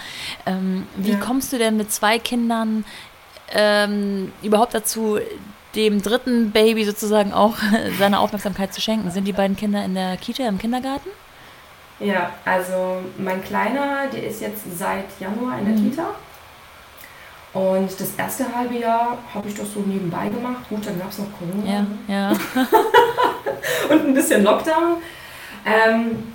[0.46, 1.18] Ähm, wie ja.
[1.18, 2.84] kommst du denn mit zwei Kindern
[3.52, 5.18] ähm, überhaupt dazu,
[5.76, 7.56] dem dritten Baby sozusagen auch
[7.98, 9.10] seine Aufmerksamkeit zu schenken?
[9.10, 11.08] Sind die beiden Kinder in der Kita, im Kindergarten?
[11.98, 15.90] Ja, also mein Kleiner, der ist jetzt seit Januar in der mhm.
[15.90, 16.06] Kita.
[17.54, 20.68] Und das erste halbe Jahr habe ich das so nebenbei gemacht.
[20.68, 21.72] Gut, dann gab es noch Corona.
[21.72, 22.30] Ja, ja.
[23.90, 24.96] und ein bisschen Lockdown.
[25.64, 26.34] Ähm,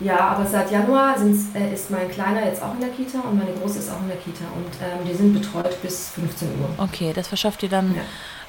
[0.00, 1.14] ja, aber seit Januar
[1.54, 4.08] äh, ist mein Kleiner jetzt auch in der Kita und meine Große ist auch in
[4.08, 4.44] der Kita.
[4.56, 6.84] Und ähm, die sind betreut bis 15 Uhr.
[6.84, 8.00] Okay, das verschafft ihr dann, ja.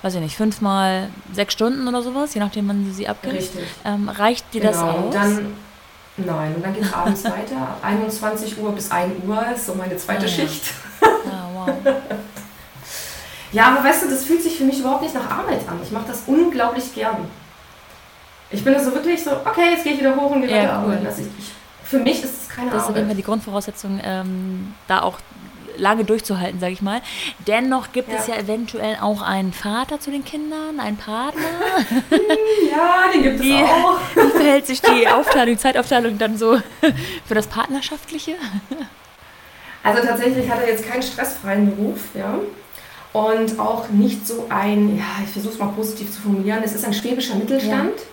[0.02, 3.34] weiß ich nicht, fünfmal sechs Stunden oder sowas, je nachdem, wann sie sie abgibt.
[3.34, 3.66] Richtig.
[3.84, 4.72] Ähm, reicht dir genau.
[4.72, 5.04] das aus?
[5.04, 5.54] Und dann,
[6.18, 7.58] nein, und dann geht es abends weiter.
[7.62, 10.30] Ab 21 Uhr bis 1 Uhr ist so meine zweite ah, ja.
[10.30, 10.74] Schicht.
[11.02, 11.70] Ah, wow.
[13.52, 15.80] ja, aber weißt du, das fühlt sich für mich überhaupt nicht nach Arbeit an.
[15.84, 17.28] Ich mache das unglaublich gern.
[18.52, 20.86] Ich bin also wirklich so, okay, jetzt gehe ich wieder hoch und gehe ja, weiter
[20.88, 20.98] cool.
[21.18, 21.52] ich, ich,
[21.84, 22.96] für mich ist es keine das Arbeit.
[22.96, 25.20] Das ist immer die Grundvoraussetzung, ähm, da auch
[25.78, 27.02] lange durchzuhalten, sage ich mal.
[27.48, 28.18] Dennoch gibt ja.
[28.18, 31.42] es ja eventuell auch einen Vater zu den Kindern, einen Partner.
[32.72, 34.00] ja, den gibt wie, es auch.
[34.16, 36.58] Wie verhält sich die Aufteilung, Zeitaufteilung dann so
[37.26, 38.36] für das Partnerschaftliche?
[39.84, 42.36] Also tatsächlich hat er jetzt keinen stressfreien Beruf, ja.
[43.14, 46.86] Und auch nicht so ein, ja, ich versuche es mal positiv zu formulieren, es ist
[46.86, 47.98] ein schwäbischer Mittelstand.
[47.98, 48.06] Ja.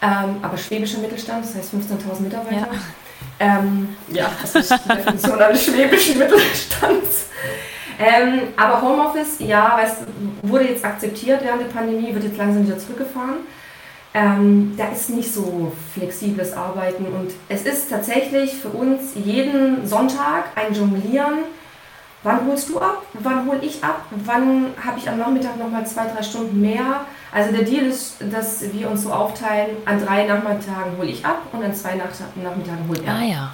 [0.00, 2.68] Ähm, aber schwäbischer Mittelstand, das heißt 15.000 Mitarbeiter.
[2.68, 2.68] Ja.
[3.40, 7.26] Ähm, ja, das ist die Definition eines schwäbischen Mittelstands.
[7.98, 9.96] Ähm, aber Homeoffice, ja, weißt,
[10.42, 13.38] wurde jetzt akzeptiert während der Pandemie, wird jetzt langsam wieder zurückgefahren.
[14.14, 20.44] Ähm, da ist nicht so flexibles Arbeiten und es ist tatsächlich für uns jeden Sonntag
[20.54, 21.44] ein Jonglieren.
[22.28, 23.02] Wann holst du ab?
[23.14, 24.02] Wann hole ich ab?
[24.10, 27.06] Wann habe ich am Nachmittag nochmal zwei, drei Stunden mehr?
[27.32, 31.40] Also der Deal ist, dass wir uns so aufteilen, an drei Nachmittagen hole ich ab
[31.52, 33.14] und an zwei Nachmittagen hole er.
[33.14, 33.50] Ah ja.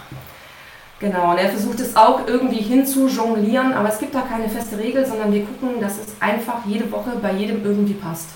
[0.98, 4.76] Genau, und er versucht es auch irgendwie hinzu jonglieren, aber es gibt da keine feste
[4.76, 8.30] Regel, sondern wir gucken, dass es einfach jede Woche bei jedem irgendwie passt.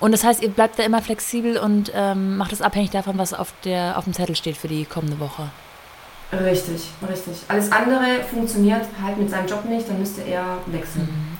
[0.00, 3.32] Und das heißt, ihr bleibt da immer flexibel und ähm, macht es abhängig davon, was
[3.32, 5.48] auf, der, auf dem Zettel steht für die kommende Woche.
[6.32, 7.36] Richtig, richtig.
[7.48, 11.04] Alles andere funktioniert halt mit seinem Job nicht, dann müsste er wechseln.
[11.04, 11.38] Mhm.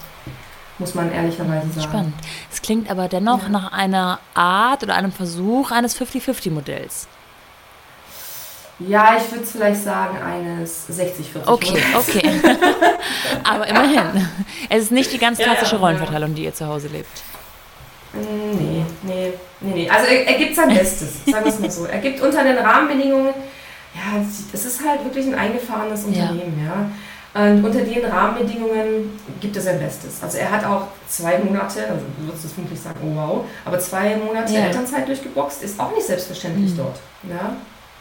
[0.78, 1.82] Muss man ehrlicherweise sagen.
[1.82, 2.14] Spannend.
[2.50, 3.48] Es klingt aber dennoch ja.
[3.48, 7.08] nach einer Art oder einem Versuch eines 50-50-Modells.
[8.78, 11.46] Ja, ich würde es vielleicht sagen, eines 60-40.
[11.46, 12.30] Okay, okay.
[13.42, 14.28] Aber immerhin.
[14.68, 17.10] Es ist nicht die ganz klassische ja, ja, Rollenverteilung, die ihr zu Hause lebt.
[18.12, 19.90] Nee, nee, nee, nee.
[19.90, 21.86] Also er, er gibt sein Bestes, sagen wir es mal so.
[21.86, 23.34] Er gibt unter den Rahmenbedingungen,
[23.94, 26.90] ja, das ist halt wirklich ein eingefahrenes Unternehmen, ja.
[27.34, 30.22] Und unter den Rahmenbedingungen gibt er sein Bestes.
[30.22, 33.78] Also er hat auch zwei Monate, also du würdest es vermutlich sagen, oh wow, aber
[33.78, 34.60] zwei Monate ja.
[34.62, 36.78] Elternzeit durchgeboxt, ist auch nicht selbstverständlich mhm.
[36.78, 36.98] dort.
[37.28, 37.56] Ja?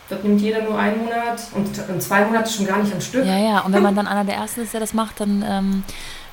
[0.09, 3.25] Dort nimmt jeder nur einen Monat und, zwei Monate schon gar nicht am Stück.
[3.25, 5.83] Ja, ja, und wenn man dann einer der Ersten ist, der das macht, dann ähm,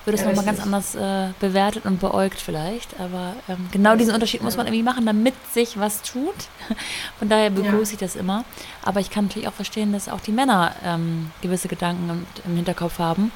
[0.04, 2.98] wird es ja, nochmal ganz anders äh, bewertet und beäugt vielleicht.
[3.00, 6.34] Aber ähm, genau diesen Unterschied muss man irgendwie machen, damit sich was tut.
[7.18, 7.94] Von daher begrüße ja.
[7.94, 8.44] ich das immer.
[8.82, 12.98] Aber ich kann natürlich auch verstehen, dass auch die Männer ähm, gewisse Gedanken im Hinterkopf
[12.98, 13.32] haben,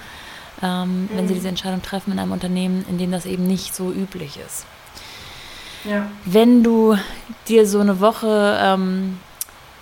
[0.63, 1.09] ähm, mhm.
[1.15, 1.39] wenn sie mhm.
[1.39, 4.67] diese Entscheidung treffen in einem Unternehmen, in dem das eben nicht so üblich ist.
[5.85, 6.11] Ja.
[6.25, 6.97] Wenn du
[7.47, 9.19] dir so eine Woche ähm,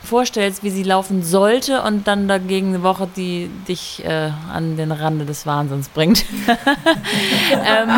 [0.07, 4.93] vorstellst, wie sie laufen sollte und dann dagegen eine Woche, die dich äh, an den
[4.93, 6.25] Rande des Wahnsinns bringt.
[6.47, 7.91] ähm,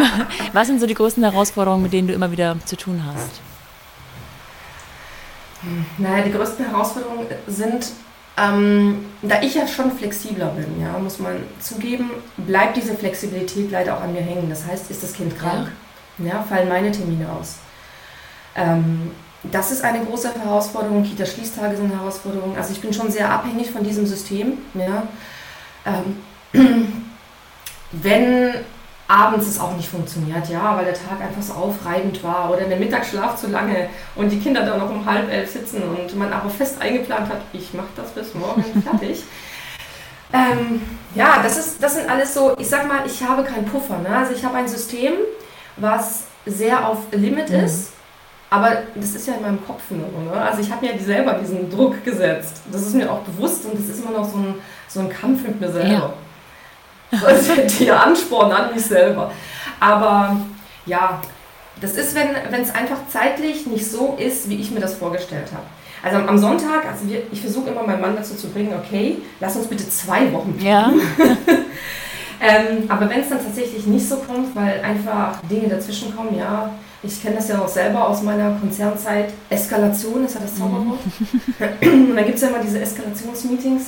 [0.53, 3.41] was sind so die größten Herausforderungen, mit denen du immer wieder zu tun hast?
[5.99, 7.93] Naja, die größten Herausforderungen sind,
[8.37, 13.97] ähm, da ich ja schon flexibler bin, ja, muss man zugeben, bleibt diese Flexibilität leider
[13.97, 14.49] auch an mir hängen.
[14.49, 15.71] Das heißt, ist das Kind krank,
[16.19, 16.27] ja.
[16.27, 17.57] ja fallen meine Termine aus.
[18.55, 19.11] Ähm,
[19.45, 21.05] das ist eine große Herausforderung.
[21.05, 22.57] Kita-Schließtage sind eine Herausforderung.
[22.57, 24.59] Also ich bin schon sehr abhängig von diesem System.
[24.75, 25.05] Ja.
[25.87, 26.23] Ähm,
[27.93, 28.55] wenn
[29.07, 32.77] abends es auch nicht funktioniert, ja, weil der Tag einfach so aufreibend war oder der
[32.77, 36.51] Mittagsschlaf zu lange und die Kinder da noch um halb elf sitzen und man aber
[36.51, 39.25] fest eingeplant hat, ich mache das bis morgen fertig.
[40.31, 40.83] Ähm,
[41.15, 43.99] ja, das, ist, das sind alles so, ich sag mal, ich habe keinen Puffer.
[43.99, 44.11] Ne?
[44.15, 45.15] Also ich habe ein System,
[45.77, 47.61] was sehr auf Limit mhm.
[47.61, 47.93] ist
[48.51, 50.09] aber das ist ja in meinem Kopf nur.
[50.25, 50.41] Ne?
[50.41, 52.63] Also ich habe mir selber diesen Druck gesetzt.
[52.73, 54.55] Das ist mir auch bewusst und das ist immer noch so ein,
[54.89, 55.89] so ein Kampf mit mir selber.
[55.89, 56.13] Ja.
[57.23, 59.33] Das ist der Ansporn an mich selber.
[59.81, 60.37] Aber
[60.85, 61.23] ja,
[61.81, 65.65] das ist, wenn es einfach zeitlich nicht so ist, wie ich mir das vorgestellt habe.
[66.03, 69.57] Also am Sonntag, also wir, ich versuche immer meinen Mann dazu zu bringen, okay, lass
[69.57, 70.59] uns bitte zwei Wochen.
[70.63, 70.93] Ja.
[72.41, 76.71] ähm, aber wenn es dann tatsächlich nicht so kommt, weil einfach Dinge dazwischen kommen, ja,
[77.03, 79.33] ich kenne das ja auch selber aus meiner Konzernzeit.
[79.49, 80.99] Eskalation ist ja das Zauberwort.
[81.81, 82.11] Mhm.
[82.11, 83.87] Und dann gibt es ja immer diese Eskalationsmeetings.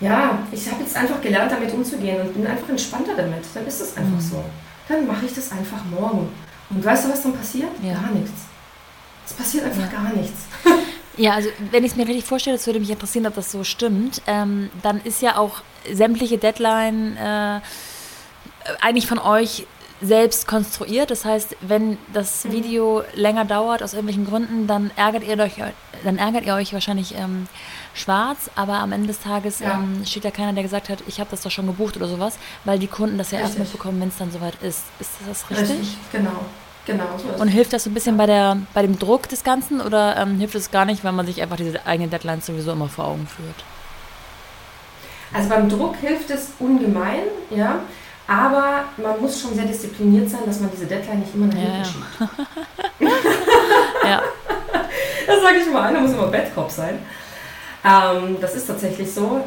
[0.00, 3.44] Ja, ich habe jetzt einfach gelernt, damit umzugehen und bin einfach entspannter damit.
[3.52, 4.20] Dann ist es einfach mhm.
[4.20, 4.44] so.
[4.88, 6.28] Dann mache ich das einfach morgen.
[6.70, 7.70] Und weißt du, was dann passiert?
[7.82, 7.94] Ja.
[7.94, 8.42] Gar nichts.
[9.26, 9.98] Es passiert einfach ja.
[9.98, 10.42] gar nichts.
[11.18, 13.64] Ja, also wenn ich es mir richtig vorstelle, das würde mich interessieren, ob das so
[13.64, 17.60] stimmt, ähm, dann ist ja auch sämtliche Deadline äh,
[18.80, 19.66] eigentlich von euch
[20.00, 21.10] selbst konstruiert.
[21.10, 22.52] Das heißt, wenn das mhm.
[22.52, 25.54] Video länger dauert aus irgendwelchen Gründen, dann ärgert ihr euch,
[26.04, 27.48] dann ärgert ihr euch wahrscheinlich ähm,
[27.94, 29.74] schwarz, aber am Ende des Tages ja.
[29.74, 32.38] ähm, steht ja keiner, der gesagt hat, ich habe das doch schon gebucht oder sowas,
[32.64, 33.58] weil die Kunden das ja richtig.
[33.58, 34.84] erst mitbekommen, wenn es dann soweit ist.
[35.00, 35.70] Ist das richtig?
[35.70, 36.44] Richtig, genau.
[36.86, 39.82] Genau, so Und hilft das so ein bisschen bei, der, bei dem Druck des Ganzen
[39.82, 42.88] oder ähm, hilft es gar nicht, weil man sich einfach diese eigenen Deadlines sowieso immer
[42.88, 43.62] vor Augen führt?
[45.34, 47.80] Also beim Druck hilft es ungemein, ja.
[48.28, 51.78] Aber man muss schon sehr diszipliniert sein, dass man diese Deadline nicht immer nach hinten
[51.78, 52.04] ja, schiebt.
[54.04, 54.22] ja.
[55.26, 56.98] Das sage ich mal, einer muss immer Bettkopf sein.
[57.82, 59.44] Ähm, das ist tatsächlich so.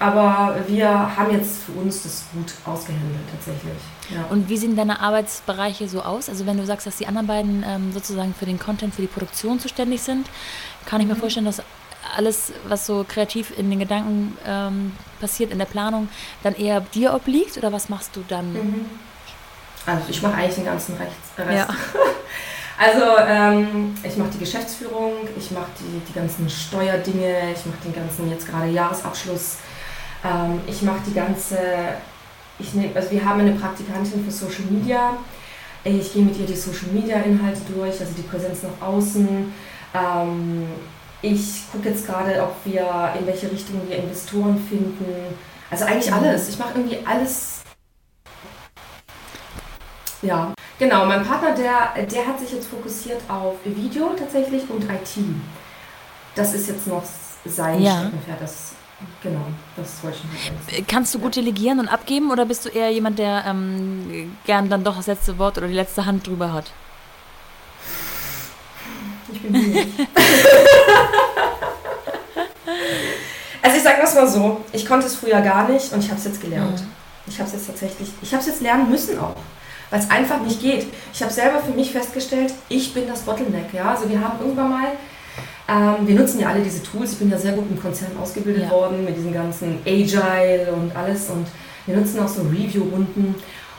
[0.00, 3.74] aber wir haben jetzt für uns das gut ausgehandelt tatsächlich.
[4.08, 4.24] Ja.
[4.30, 6.28] Und wie sehen deine Arbeitsbereiche so aus?
[6.28, 9.08] Also wenn du sagst, dass die anderen beiden ähm, sozusagen für den Content, für die
[9.08, 10.26] Produktion zuständig sind,
[10.86, 11.20] kann ich mir mhm.
[11.20, 11.62] vorstellen, dass
[12.16, 16.08] alles, was so kreativ in den Gedanken ähm, passiert, in der Planung,
[16.42, 18.52] dann eher dir obliegt oder was machst du dann?
[18.52, 18.86] Mhm.
[19.86, 21.56] Also ich mache eigentlich den ganzen Rest.
[21.56, 21.68] Ja.
[22.82, 27.94] Also ähm, ich mache die Geschäftsführung, ich mache die, die ganzen Steuerdinge, ich mache den
[27.94, 29.58] ganzen jetzt gerade Jahresabschluss,
[30.24, 31.58] ähm, ich mache die ganze,
[32.58, 35.12] ich nehm, also wir haben eine Praktikantin für Social Media,
[35.84, 39.52] ich gehe mit ihr die Social Media Inhalte durch, also die Präsenz nach außen.
[39.92, 40.68] Ähm,
[41.22, 45.34] ich gucke jetzt gerade, ob wir in welche Richtung wir Investoren finden.
[45.70, 46.48] Also eigentlich alles.
[46.48, 47.62] Ich mache irgendwie alles.
[50.22, 51.06] Ja, genau.
[51.06, 55.24] Mein Partner, der, der hat sich jetzt fokussiert auf Video tatsächlich und IT.
[56.34, 57.02] Das ist jetzt noch
[57.44, 58.00] sein ja.
[58.00, 58.40] Steckenpferd.
[58.40, 58.72] Das,
[59.22, 59.44] genau,
[59.76, 63.18] das wollte ich nicht Kannst du gut delegieren und abgeben oder bist du eher jemand,
[63.18, 66.70] der ähm, gern dann doch das letzte Wort oder die letzte Hand drüber hat?
[69.42, 69.86] Ich bin müde.
[73.62, 76.18] also ich sage das mal so, ich konnte es früher gar nicht und ich habe
[76.18, 76.80] es jetzt gelernt.
[76.80, 76.86] Mhm.
[77.26, 79.36] Ich habe es jetzt tatsächlich, ich habe es jetzt lernen müssen auch,
[79.90, 80.86] weil es einfach nicht geht.
[81.12, 83.72] Ich habe selber für mich festgestellt, ich bin das Bottleneck.
[83.72, 83.94] Ja?
[83.94, 84.88] Also wir haben irgendwann mal,
[85.68, 88.64] ähm, wir nutzen ja alle diese Tools, ich bin ja sehr gut im Konzern ausgebildet
[88.64, 88.70] ja.
[88.70, 91.46] worden mit diesem ganzen Agile und alles und
[91.86, 93.34] wir nutzen auch so Review-Runden.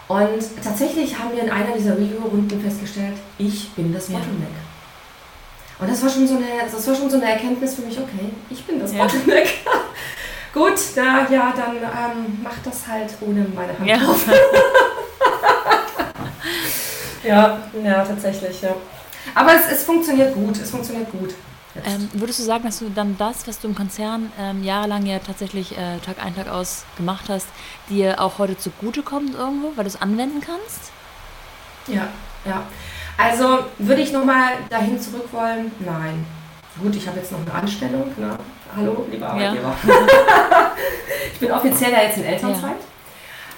[0.08, 4.50] Und tatsächlich haben wir in einer dieser Review-Runden festgestellt, ich bin das Bottleneck.
[4.50, 4.71] Ja.
[5.82, 8.30] Und das war schon so eine, das war schon so eine Erkenntnis für mich, okay,
[8.52, 9.04] ich bin das ja.
[9.04, 9.50] Bottleneck.
[10.54, 13.98] Gut, da, ja, dann ähm, mach das halt ohne meine Hand ja.
[13.98, 14.28] drauf.
[17.24, 18.76] ja, ja, tatsächlich, ja.
[19.34, 21.34] Aber es, es funktioniert gut, es funktioniert gut.
[21.86, 25.20] Ähm, würdest du sagen, dass du dann das, was du im Konzern ähm, jahrelang ja
[25.20, 27.48] tatsächlich äh, Tag ein, Tag aus gemacht hast,
[27.90, 30.92] dir auch heute zugutekommt irgendwo, weil du es anwenden kannst?
[31.88, 32.10] Ja,
[32.46, 32.64] ja.
[33.18, 35.72] Also würde ich nochmal dahin zurück wollen?
[35.80, 36.26] Nein.
[36.82, 38.12] Gut, ich habe jetzt noch eine Anstellung.
[38.18, 38.38] Ne?
[38.76, 39.76] Hallo, lieber Arbeitgeber.
[39.88, 40.72] Ja.
[41.34, 42.78] ich bin offiziell ja jetzt in Elternzeit.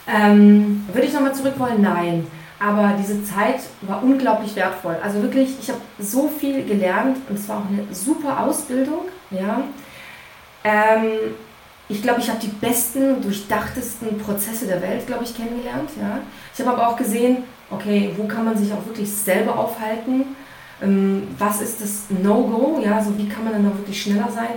[0.08, 0.28] Ja.
[0.28, 1.82] Ähm, würde ich nochmal zurück wollen?
[1.82, 2.28] Nein.
[2.60, 4.98] Aber diese Zeit war unglaublich wertvoll.
[5.04, 9.06] Also wirklich, ich habe so viel gelernt und es war auch eine super Ausbildung.
[9.32, 9.62] Ja.
[10.64, 11.36] Ähm,
[11.90, 15.90] ich glaube, ich habe die besten, durchdachtesten Prozesse der Welt, glaube ich, kennengelernt.
[16.00, 16.20] Ja.
[16.54, 20.36] Ich habe aber auch gesehen, okay, wo kann man sich auch wirklich selber aufhalten?
[20.82, 22.82] Ähm, was ist das No-Go?
[22.84, 24.50] Ja, also wie kann man dann auch wirklich schneller sein?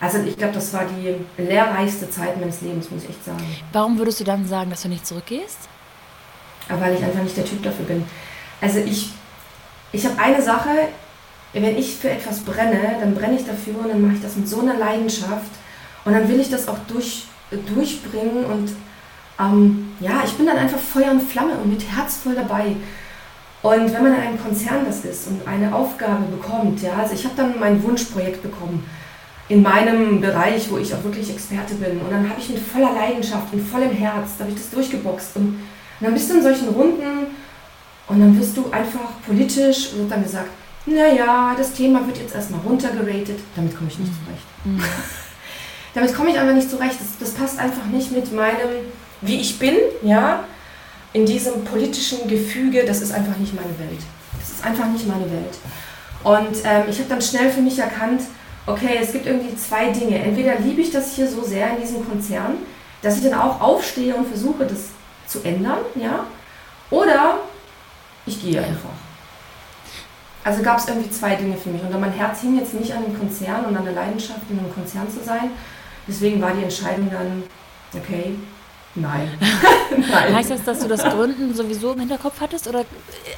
[0.00, 3.44] Also ich glaube, das war die lehrreichste Zeit meines Lebens, muss ich echt sagen.
[3.72, 5.68] Warum würdest du dann sagen, dass du nicht zurückgehst?
[6.68, 8.04] weil ich einfach nicht der Typ dafür bin.
[8.60, 9.10] Also ich,
[9.92, 10.70] ich habe eine Sache,
[11.52, 14.48] wenn ich für etwas brenne, dann brenne ich dafür und dann mache ich das mit
[14.48, 15.50] so einer Leidenschaft
[16.04, 17.24] und dann will ich das auch durch,
[17.74, 18.72] durchbringen und
[19.38, 22.76] ähm, ja, ich bin dann einfach Feuer und Flamme und mit Herz voll dabei.
[23.62, 27.24] Und wenn man in einem Konzern das ist und eine Aufgabe bekommt, ja, also ich
[27.24, 28.84] habe dann mein Wunschprojekt bekommen
[29.48, 32.00] in meinem Bereich, wo ich auch wirklich Experte bin.
[32.00, 35.36] Und dann habe ich mit voller Leidenschaft und vollem Herz, da habe ich das durchgeboxt.
[35.36, 35.58] Und, und
[36.00, 37.26] dann bist du in solchen Runden
[38.08, 40.50] und dann wirst du einfach politisch, wird dann gesagt,
[40.86, 43.38] naja, das Thema wird jetzt erstmal runtergeratet.
[43.54, 44.24] Damit komme ich nicht mhm.
[44.24, 44.46] zurecht.
[44.64, 44.82] Mhm.
[45.94, 46.96] Damit komme ich einfach nicht zurecht.
[46.98, 48.70] Das, das passt einfach nicht mit meinem
[49.22, 50.44] wie ich bin, ja,
[51.12, 54.00] in diesem politischen Gefüge, das ist einfach nicht meine Welt.
[54.38, 55.58] Das ist einfach nicht meine Welt.
[56.24, 58.22] Und ähm, ich habe dann schnell für mich erkannt,
[58.66, 60.18] okay, es gibt irgendwie zwei Dinge.
[60.18, 62.54] Entweder liebe ich das hier so sehr in diesem Konzern,
[63.02, 64.88] dass ich dann auch aufstehe und versuche, das
[65.26, 66.26] zu ändern, ja,
[66.90, 67.38] oder
[68.26, 68.90] ich gehe einfach.
[70.44, 71.82] Also gab es irgendwie zwei Dinge für mich.
[71.82, 74.74] Und mein Herz hing jetzt nicht an dem Konzern und an der Leidenschaft, in einem
[74.74, 75.50] Konzern zu sein.
[76.06, 77.42] Deswegen war die Entscheidung dann,
[77.94, 78.34] okay,
[78.94, 79.28] Nein.
[79.90, 80.34] Nein.
[80.34, 82.84] Heißt das, dass du das Gründen sowieso im Hinterkopf hattest oder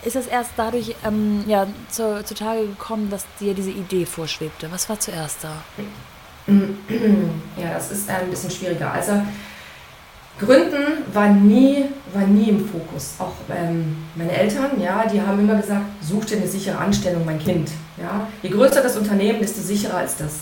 [0.05, 4.71] ist es erst dadurch ähm, ja, zu, zutage gekommen, dass dir diese Idee vorschwebte?
[4.73, 5.63] Was war zuerst da?
[6.47, 8.91] Ja, das ist ein bisschen schwieriger.
[8.91, 9.13] Also
[10.41, 13.15] Gründen war nie, war nie im Fokus.
[13.19, 17.39] Auch ähm, meine Eltern, ja, die haben immer gesagt, such dir eine sichere Anstellung, mein
[17.39, 17.71] Kind.
[17.97, 18.27] Ja.
[18.43, 20.41] Je größer das Unternehmen, desto sicherer ist das.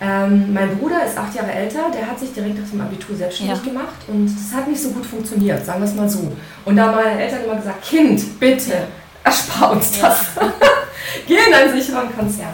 [0.00, 3.58] Ähm, mein Bruder ist acht Jahre älter, der hat sich direkt nach dem Abitur selbstständig
[3.58, 3.64] ja.
[3.64, 6.30] gemacht und das hat nicht so gut funktioniert, sagen wir es mal so.
[6.64, 8.78] Und da haben meine Eltern immer gesagt, Kind, bitte, ja.
[9.24, 10.36] erspar uns das.
[10.36, 10.52] Ja.
[11.26, 12.52] Geh in einen sicheren Konzern.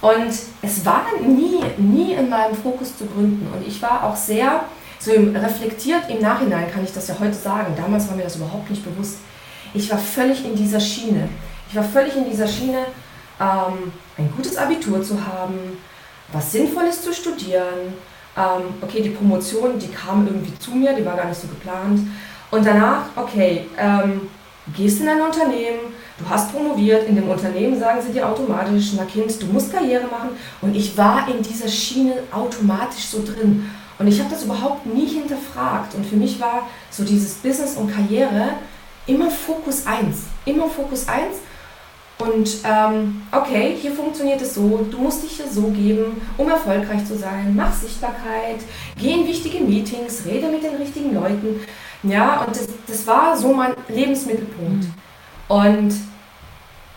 [0.00, 3.48] Und es war nie, nie in meinem Fokus zu gründen.
[3.52, 4.60] Und ich war auch sehr,
[4.98, 8.68] so reflektiert im Nachhinein kann ich das ja heute sagen, damals war mir das überhaupt
[8.68, 9.18] nicht bewusst.
[9.74, 11.28] Ich war völlig in dieser Schiene.
[11.68, 12.86] Ich war völlig in dieser Schiene,
[13.40, 15.78] ähm, ein gutes Abitur zu haben,
[16.32, 17.94] was Sinnvolles zu studieren,
[18.38, 21.98] Ähm, okay, die Promotion, die kam irgendwie zu mir, die war gar nicht so geplant.
[22.52, 24.28] Und danach, okay, ähm,
[24.76, 25.80] gehst in ein Unternehmen,
[26.18, 30.06] du hast promoviert, in dem Unternehmen sagen sie dir automatisch, na Kind, du musst Karriere
[30.06, 30.30] machen.
[30.60, 33.68] Und ich war in dieser Schiene automatisch so drin.
[33.98, 35.96] Und ich habe das überhaupt nie hinterfragt.
[35.96, 38.50] Und für mich war so dieses Business und Karriere
[39.06, 40.16] immer Fokus 1.
[40.44, 41.38] Immer Fokus 1.
[42.18, 47.04] Und ähm, okay, hier funktioniert es so, du musst dich hier so geben, um erfolgreich
[47.06, 47.54] zu sein.
[47.54, 48.58] Mach Sichtbarkeit,
[48.98, 51.60] geh in wichtige Meetings, rede mit den richtigen Leuten.
[52.02, 54.84] Ja, und das, das war so mein Lebensmittelpunkt.
[54.84, 54.94] Mhm.
[55.48, 55.94] Und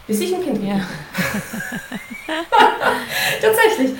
[0.07, 0.75] bis ich ein Kind ja.
[3.41, 3.91] Tatsächlich.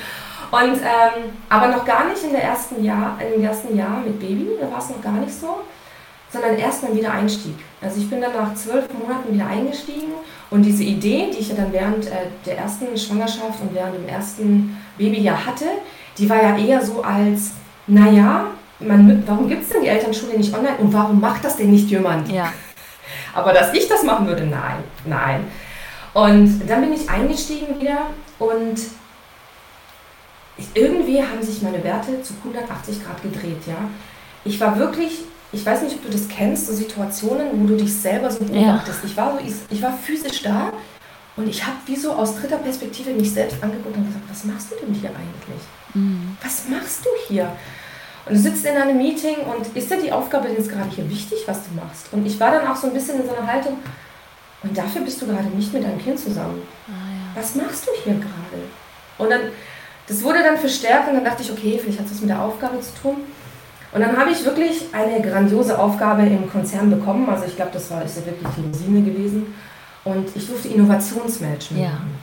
[0.52, 4.50] Und, ähm, aber noch gar nicht in der ersten Jahr, im ersten Jahr mit Baby,
[4.60, 5.62] da war es noch gar nicht so,
[6.32, 7.56] sondern erst beim Wiedereinstieg.
[7.82, 10.14] Also ich bin dann nach zwölf Monaten wieder eingestiegen
[10.50, 14.08] und diese Idee, die ich ja dann während äh, der ersten Schwangerschaft und während dem
[14.08, 15.66] ersten Babyjahr hatte,
[16.18, 17.52] die war ja eher so als,
[17.88, 18.48] naja,
[18.80, 21.90] man, warum gibt es denn die Elternschule nicht online und warum macht das denn nicht
[21.90, 22.30] jemand?
[22.32, 22.52] Ja.
[23.34, 25.46] Aber dass ich das machen würde, nein, nein.
[26.14, 28.08] Und dann bin ich eingestiegen wieder
[28.40, 28.80] und
[30.74, 33.78] irgendwie haben sich meine Werte zu 180 Grad gedreht, ja.
[34.44, 35.20] Ich war wirklich,
[35.52, 39.00] ich weiß nicht, ob du das kennst, so Situationen, wo du dich selber so beobachtest.
[39.04, 39.10] Ja.
[39.10, 40.72] Ich, war so, ich, ich war physisch da
[41.36, 44.72] und ich habe wie so aus dritter Perspektive mich selbst angeguckt und gesagt, was machst
[44.72, 45.62] du denn hier eigentlich?
[45.94, 46.38] Mhm.
[46.42, 47.52] Was machst du hier?
[48.26, 51.40] Und du sitzt in einem Meeting und ist dir die Aufgabe jetzt gerade hier wichtig,
[51.48, 52.08] was du machst?
[52.12, 53.78] Und ich war dann auch so ein bisschen in so einer Haltung,
[54.64, 56.62] und dafür bist du gerade nicht mit deinem Kind zusammen.
[56.88, 57.42] Ah, ja.
[57.42, 58.62] Was machst du hier gerade?
[59.18, 59.42] Und dann
[60.08, 62.42] das wurde dann verstärkt und dann dachte ich, okay, vielleicht hat es was mit der
[62.42, 63.18] Aufgabe zu tun.
[63.94, 67.30] Und dann habe ich wirklich eine grandiose Aufgabe im Konzern bekommen.
[67.30, 69.54] Also ich glaube, das war ist ja wirklich die Rosine gewesen.
[70.04, 71.90] Und ich durfte Innovationsmanagement ja.
[71.92, 72.16] machen.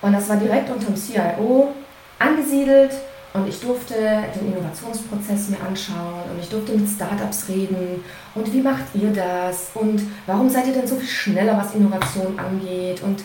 [0.00, 1.68] Und das war direkt unter dem CIO
[2.18, 2.92] angesiedelt.
[3.34, 8.02] Und ich durfte den Innovationsprozess mir anschauen und ich durfte mit Startups reden.
[8.34, 9.70] Und wie macht ihr das?
[9.74, 13.02] Und warum seid ihr denn so viel schneller, was Innovation angeht?
[13.02, 13.22] Und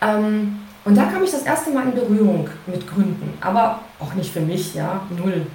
[0.00, 4.32] ähm, und da kam ich das erste Mal in Berührung mit Gründen, aber auch nicht
[4.32, 5.46] für mich, ja, null.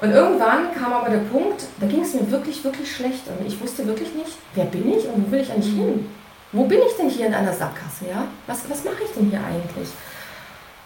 [0.00, 3.58] Und irgendwann kam aber der Punkt, da ging es mir wirklich, wirklich schlecht und ich
[3.60, 6.10] wusste wirklich nicht, wer bin ich und wo will ich eigentlich hin?
[6.52, 8.24] Wo bin ich denn hier in einer Sackgasse, ja?
[8.46, 9.88] Was, was mache ich denn hier eigentlich?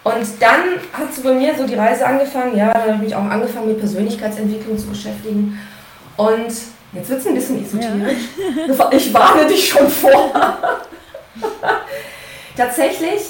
[0.02, 3.14] Und dann hat so bei mir so die Reise angefangen, ja, da habe ich mich
[3.14, 5.60] auch angefangen mit Persönlichkeitsentwicklung zu beschäftigen.
[6.16, 6.52] Und
[6.92, 8.28] jetzt wird es ein bisschen esoterisch.
[8.66, 8.90] Ja.
[8.92, 10.32] Ich warne dich schon vor.
[12.56, 13.20] Tatsächlich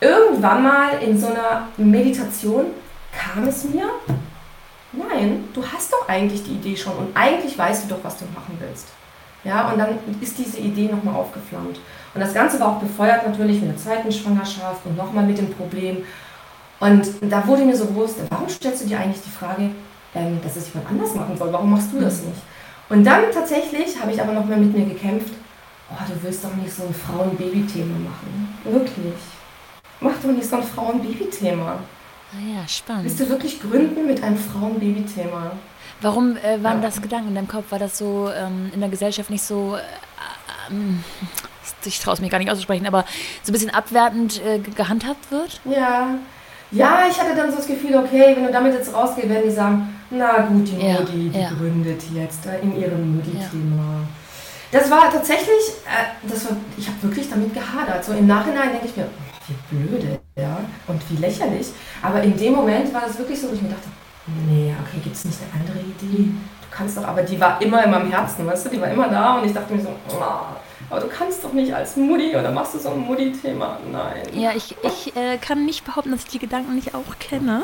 [0.00, 2.66] irgendwann mal in so einer Meditation
[3.12, 3.88] kam es mir,
[4.96, 8.24] nein, du hast doch eigentlich die Idee schon und eigentlich weißt du doch, was du
[8.26, 8.88] machen willst.
[9.44, 11.78] Ja, und dann ist diese Idee nochmal aufgeflammt.
[12.14, 15.52] Und das Ganze war auch befeuert natürlich mit der zweiten Schwangerschaft und nochmal mit dem
[15.52, 15.98] Problem.
[16.80, 19.70] Und da wurde mir so bewusst, warum stellst du dir eigentlich die Frage,
[20.14, 21.52] ähm, dass es jemand anders machen soll?
[21.52, 22.28] Warum machst du das mhm.
[22.28, 22.42] nicht?
[22.88, 25.32] Und dann tatsächlich habe ich aber nochmal mit mir gekämpft,
[25.90, 28.58] oh, du willst doch nicht so ein Frauen-Baby-Thema machen.
[28.64, 29.14] Wirklich.
[30.00, 31.78] Mach doch nicht so ein Frauen-Baby-Thema.
[32.36, 33.04] Ah ja, spannend.
[33.04, 35.52] Willst du wirklich gründen mit einem Frauen-Baby-Thema?
[36.00, 36.88] Warum äh, waren ja.
[36.88, 37.70] das Gedanken in deinem Kopf?
[37.70, 41.04] War das so ähm, in der Gesellschaft nicht so, äh, ähm,
[41.84, 43.04] ich traue es mich gar nicht auszusprechen, aber
[43.42, 45.60] so ein bisschen abwertend äh, gehandhabt wird?
[45.64, 46.18] Ja.
[46.70, 49.54] Ja, ich hatte dann so das Gefühl, okay, wenn du damit jetzt rausgehst, werden die
[49.54, 51.50] sagen, na gut, die ja, Modi, die ja.
[51.50, 54.08] gründet jetzt in ihrem Modi-Thema.
[54.72, 58.04] Das war tatsächlich, äh, das war, ich habe wirklich damit gehadert.
[58.04, 59.06] So im Nachhinein denke ich mir,
[59.46, 61.68] wie blöde, ja, und wie lächerlich.
[62.02, 63.88] Aber in dem Moment war das wirklich so, wo ich mir dachte,
[64.46, 66.30] nee, okay, gibt es nicht eine andere Idee?
[66.62, 69.08] Du kannst doch, aber die war immer in meinem Herzen, weißt du, die war immer
[69.08, 70.22] da und ich dachte mir so, oh,
[70.90, 73.78] aber du kannst doch nicht als Mutti oder machst du so ein Mutti-Thema?
[73.90, 74.22] Nein.
[74.32, 77.62] Ja, ich, ich äh, kann nicht behaupten, dass ich die Gedanken nicht auch kenne.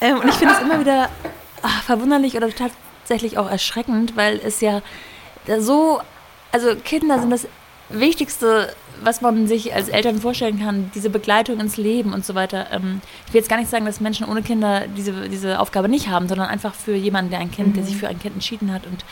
[0.00, 1.08] Ähm, und ich finde es immer wieder
[1.62, 4.82] ach, verwunderlich oder tatsächlich auch erschreckend, weil es ja
[5.58, 6.00] so,
[6.52, 7.46] also Kinder sind das
[7.88, 12.66] Wichtigste was man sich als Eltern vorstellen kann, diese Begleitung ins Leben und so weiter.
[12.72, 16.08] Ähm, ich will jetzt gar nicht sagen, dass Menschen ohne Kinder diese, diese Aufgabe nicht
[16.08, 17.72] haben, sondern einfach für jemanden, der ein Kind, mhm.
[17.74, 19.04] der sich für ein Kind entschieden hat und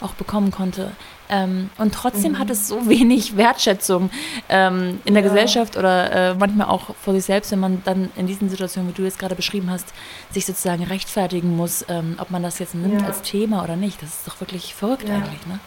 [0.00, 0.92] auch bekommen konnte.
[1.28, 2.38] Ähm, und trotzdem mhm.
[2.38, 4.10] hat es so wenig Wertschätzung
[4.48, 5.28] ähm, in der ja.
[5.28, 8.94] Gesellschaft oder äh, manchmal auch vor sich selbst, wenn man dann in diesen Situationen, wie
[8.94, 9.92] du jetzt gerade beschrieben hast,
[10.30, 11.84] sich sozusagen rechtfertigen muss,
[12.18, 13.06] ob man das jetzt nimmt ja.
[13.06, 14.02] als Thema oder nicht.
[14.02, 15.16] Das ist doch wirklich verrückt ja.
[15.16, 15.58] eigentlich, ne?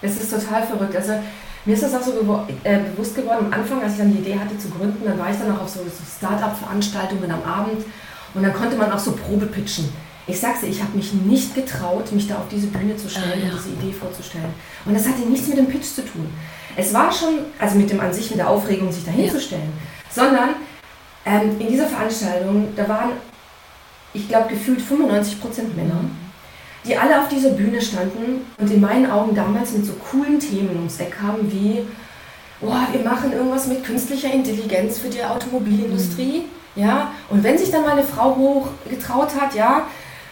[0.00, 0.94] Es ist total verrückt.
[0.94, 1.14] Also
[1.68, 4.38] mir ist das auch so äh, bewusst geworden am Anfang, als ich dann die Idee
[4.38, 7.84] hatte zu gründen, dann war ich dann auch auf so, so Start-up-Veranstaltungen am Abend
[8.32, 9.86] und dann konnte man auch so Probe pitchen.
[10.26, 13.32] Ich sag's dir, ich habe mich nicht getraut, mich da auf diese Bühne zu stellen
[13.34, 13.52] ah, ja.
[13.52, 14.52] und diese Idee vorzustellen.
[14.86, 16.26] Und das hatte nichts mit dem Pitch zu tun.
[16.74, 20.22] Es war schon, also mit dem an sich, mit der Aufregung, sich da hinzustellen, ja.
[20.22, 20.48] sondern
[21.26, 23.10] ähm, in dieser Veranstaltung, da waren
[24.14, 26.00] ich glaube, gefühlt 95 Prozent Männer,
[26.84, 30.70] die alle auf dieser Bühne standen und in meinen Augen damals mit so coolen Themen
[30.76, 31.80] ums Eck kamen wie,
[32.60, 36.40] oh, wir machen irgendwas mit künstlicher Intelligenz für die Automobilindustrie.
[36.40, 36.82] Mhm.
[36.82, 39.82] Ja, und wenn sich dann mal eine Frau hoch getraut hat, ja,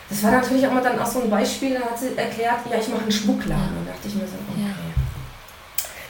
[0.08, 2.78] das war natürlich auch mal dann auch so ein Beispiel, da hat sie erklärt, ja,
[2.80, 3.76] ich mache einen Schmuckladen.
[3.78, 4.70] Und da dachte ich mir so, okay.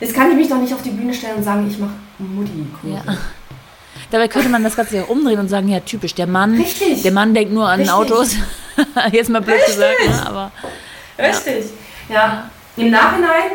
[0.01, 2.67] Jetzt kann ich mich doch nicht auf die Bühne stellen und sagen, ich mache Mutti.
[2.83, 3.03] Ja.
[4.11, 7.03] Dabei könnte man das Ganze ja umdrehen und sagen, ja, typisch, der Mann, Richtig.
[7.03, 7.95] der Mann denkt nur an Richtig.
[7.95, 8.37] Autos.
[9.13, 9.75] Jetzt mal blöd Richtig.
[9.75, 10.27] gesagt, ne?
[10.27, 10.53] aber.
[11.19, 11.67] Richtig.
[12.09, 12.15] Ja.
[12.15, 12.51] ja.
[12.77, 13.53] Im Nachhinein,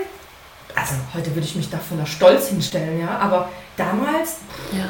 [0.76, 4.38] also heute würde ich mich da voller Stolz hinstellen, ja, aber damals,
[4.72, 4.86] ja.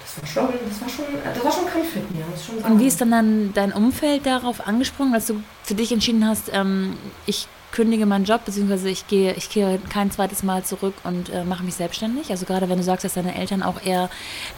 [0.00, 2.60] das war schon, das war schon, das war schon Kampf mit mir, muss ich schon
[2.60, 2.72] sagen.
[2.72, 6.50] Und wie ist dann, dann dein Umfeld darauf angesprungen, als du für dich entschieden hast,
[6.52, 6.96] ähm,
[7.26, 11.44] ich kündige meinen Job, beziehungsweise ich gehe, ich gehe kein zweites Mal zurück und äh,
[11.44, 12.30] mache mich selbstständig.
[12.30, 14.08] Also gerade wenn du sagst, dass deine Eltern auch eher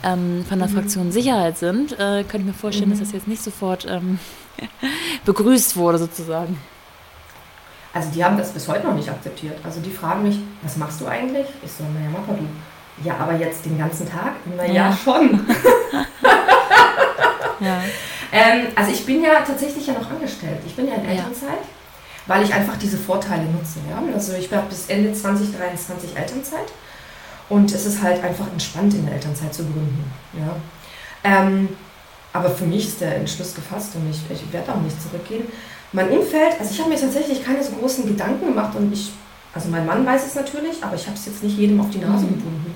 [0.04, 0.74] ähm, von der mhm.
[0.74, 2.92] Fraktion Sicherheit sind, äh, könnte ich mir vorstellen, mhm.
[2.92, 4.20] dass das jetzt nicht sofort ähm,
[5.24, 6.58] begrüßt wurde sozusagen.
[7.92, 9.58] Also die haben das bis heute noch nicht akzeptiert.
[9.64, 11.46] Also die fragen mich, was machst du eigentlich?
[11.64, 12.46] Ich so, naja, Mama, du.
[13.06, 14.34] Ja, aber jetzt den ganzen Tag?
[14.56, 14.96] Naja, ja.
[14.96, 15.30] schon.
[17.60, 17.82] ja.
[18.30, 20.58] Ähm, also ich bin ja tatsächlich ja noch angestellt.
[20.66, 21.50] Ich bin ja in Elternzeit.
[21.50, 21.78] Ja
[22.28, 23.80] weil ich einfach diese Vorteile nutze.
[23.90, 24.00] Ja?
[24.14, 26.72] Also ich habe bis Ende 2023 Elternzeit
[27.48, 30.04] und es ist halt einfach entspannt, in der Elternzeit zu gründen.
[30.34, 30.54] Ja?
[31.24, 31.70] Ähm,
[32.32, 35.44] aber für mich ist der Entschluss gefasst und ich, ich werde auch nicht zurückgehen.
[35.92, 39.10] Mein Umfeld, also ich habe mir tatsächlich keine so großen Gedanken gemacht und ich,
[39.54, 41.98] also mein Mann weiß es natürlich, aber ich habe es jetzt nicht jedem auf die
[41.98, 42.28] Nase mhm.
[42.28, 42.74] gebunden.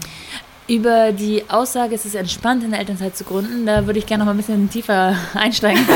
[0.68, 4.24] Über die Aussage, es ist entspannt, in der Elternzeit zu gründen, da würde ich gerne
[4.24, 5.86] noch mal ein bisschen tiefer einsteigen,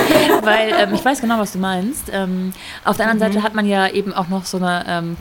[0.43, 2.11] weil ähm, ich weiß genau, was du meinst.
[2.13, 2.53] Ähm,
[2.85, 3.35] auf der anderen mhm.
[3.35, 5.17] Seite hat man ja eben auch noch so eine ähm,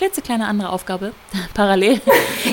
[0.00, 1.12] klitzekleine andere Aufgabe
[1.54, 2.00] parallel.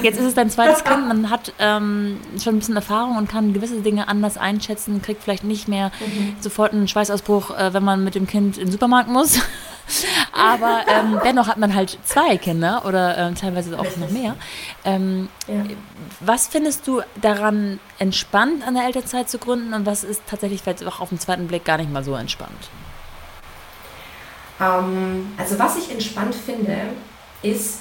[0.04, 3.54] Jetzt ist es dein zweites Kind, man hat ähm, schon ein bisschen Erfahrung und kann
[3.54, 6.36] gewisse Dinge anders einschätzen, kriegt vielleicht nicht mehr mhm.
[6.41, 9.39] sofort einen Schweißausbruch, äh, wenn man mit dem Kind in den Supermarkt muss.
[10.34, 14.36] Aber ähm, dennoch hat man halt zwei Kinder oder äh, teilweise auch noch mehr.
[14.84, 15.64] Ähm, ja.
[16.20, 20.86] Was findest du daran entspannt, an der Elternzeit zu gründen und was ist tatsächlich vielleicht
[20.86, 22.70] auch auf den zweiten Blick gar nicht mal so entspannt?
[24.60, 26.78] Ähm, also was ich entspannt finde,
[27.41, 27.79] ist,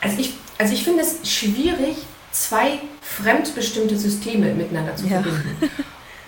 [0.00, 1.96] also ich, also ich finde es schwierig,
[2.32, 5.22] zwei fremdbestimmte Systeme miteinander zu ja.
[5.22, 5.70] verbinden.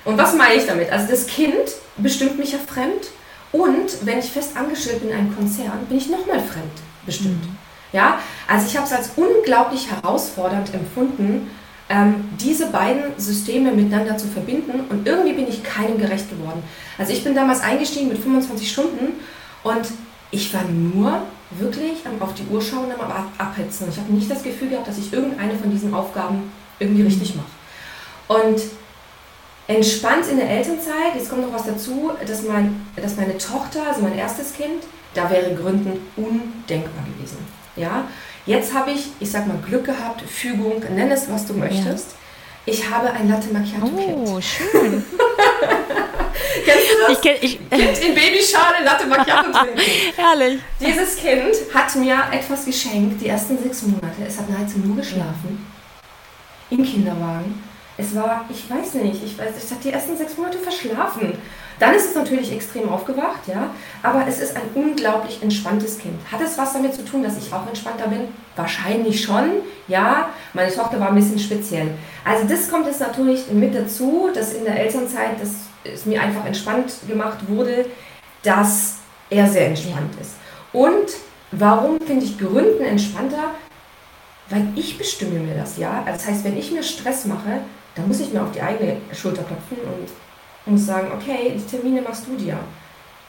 [0.04, 0.90] Und was meine ich damit?
[0.90, 3.08] Also das Kind bestimmt mich ja fremd
[3.52, 6.72] und wenn ich fest angestellt bin in einem Konzern, bin ich nochmal fremd
[7.04, 7.44] bestimmt.
[7.44, 7.56] Mhm.
[7.92, 11.50] Ja, also ich habe es als unglaublich herausfordernd empfunden,
[11.88, 16.62] ähm, diese beiden Systeme miteinander zu verbinden und irgendwie bin ich keinem gerecht geworden.
[16.98, 19.14] Also ich bin damals eingestiegen mit 25 Stunden
[19.62, 19.86] und
[20.30, 23.88] ich war nur wirklich auf die Uhr schauen und am Abhetzen.
[23.90, 28.40] Ich habe nicht das Gefühl gehabt, dass ich irgendeine von diesen Aufgaben irgendwie richtig mache.
[28.42, 28.60] Und
[29.66, 34.02] entspannt in der Elternzeit, jetzt kommt noch was dazu, dass, mein, dass meine Tochter, also
[34.02, 34.84] mein erstes Kind,
[35.14, 37.38] da wäre Gründen undenkbar gewesen.
[37.76, 38.04] Ja?
[38.44, 42.10] Jetzt habe ich, ich sag mal, Glück gehabt, Fügung, nenn es, was du möchtest.
[42.10, 42.72] Ja.
[42.72, 44.28] Ich habe ein Latte Macchiato Kind.
[44.28, 45.04] Oh, schön.
[46.64, 47.12] Kennst du das?
[47.12, 49.80] Ich kenn, ich, kind in Babyschale Latte Macchiato trinken.
[50.16, 50.60] Herrlich.
[50.80, 54.24] Dieses Kind hat mir etwas geschenkt, die ersten sechs Monate.
[54.26, 55.66] Es hat nahezu nur geschlafen.
[56.70, 57.62] Im Kinderwagen.
[57.96, 61.36] Es war, ich weiß nicht, ich weiß, ich habe die ersten sechs Monate verschlafen.
[61.80, 63.70] Dann ist es natürlich extrem aufgewacht, ja,
[64.02, 66.14] aber es ist ein unglaublich entspanntes Kind.
[66.30, 68.28] Hat es was damit zu tun, dass ich auch entspannter bin?
[68.56, 69.50] Wahrscheinlich schon,
[69.86, 70.30] ja.
[70.54, 71.90] Meine Tochter war ein bisschen speziell.
[72.24, 76.44] Also das kommt jetzt natürlich mit dazu, dass in der Elternzeit, dass es mir einfach
[76.44, 77.86] entspannt gemacht wurde,
[78.42, 78.96] dass
[79.30, 80.32] er sehr entspannt ist.
[80.72, 81.08] Und
[81.50, 83.54] warum finde ich Gründen entspannter?
[84.50, 86.02] Weil ich bestimme mir das, ja.
[86.04, 87.60] Also das heißt, wenn ich mir Stress mache,
[87.94, 92.02] dann muss ich mir auf die eigene Schulter klopfen und muss sagen, okay, die Termine
[92.02, 92.58] machst du dir.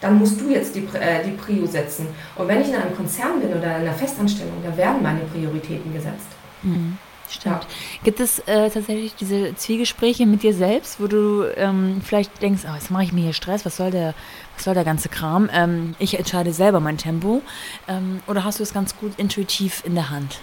[0.02, 2.08] Dann musst du jetzt die, äh, die Prio setzen.
[2.36, 5.94] Und wenn ich in einem Konzern bin oder in einer Festanstellung, da werden meine Prioritäten
[5.94, 6.28] gesetzt.
[6.62, 6.98] Mhm.
[7.30, 7.64] Stimmt.
[7.64, 7.70] Ja.
[8.04, 12.74] Gibt es äh, tatsächlich diese Zwiegespräche mit dir selbst, wo du ähm, vielleicht denkst, oh,
[12.74, 14.16] jetzt mache ich mir hier Stress, was soll der,
[14.56, 15.50] was soll der ganze Kram?
[15.54, 17.42] Ähm, ich entscheide selber mein Tempo.
[17.88, 20.40] Ähm, oder hast du es ganz gut intuitiv in der Hand?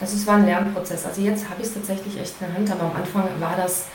[0.00, 1.04] Also es war ein Lernprozess.
[1.04, 3.86] Also jetzt habe ich es tatsächlich echt in der Hand, aber am Anfang war das,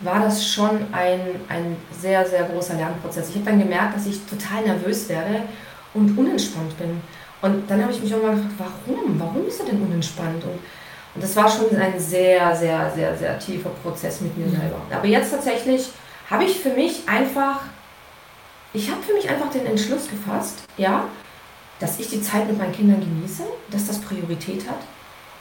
[0.00, 3.30] war das schon ein, ein sehr, sehr großer Lernprozess.
[3.30, 5.42] Ich habe dann gemerkt, dass ich total nervös werde
[5.94, 7.00] und unentspannt bin.
[7.40, 8.52] Und dann habe ich mich irgendwann gefragt,
[8.86, 9.18] warum?
[9.18, 10.44] Warum bist du denn unentspannt?
[10.44, 10.60] Und,
[11.14, 14.56] und das war schon ein sehr, sehr, sehr, sehr tiefer Prozess mit mir mhm.
[14.56, 14.76] selber.
[14.90, 15.90] Aber jetzt tatsächlich
[16.30, 17.60] habe ich für mich einfach,
[18.72, 21.04] ich habe für mich einfach den Entschluss gefasst, ja,
[21.78, 24.78] dass ich die Zeit mit meinen Kindern genieße, dass das Priorität hat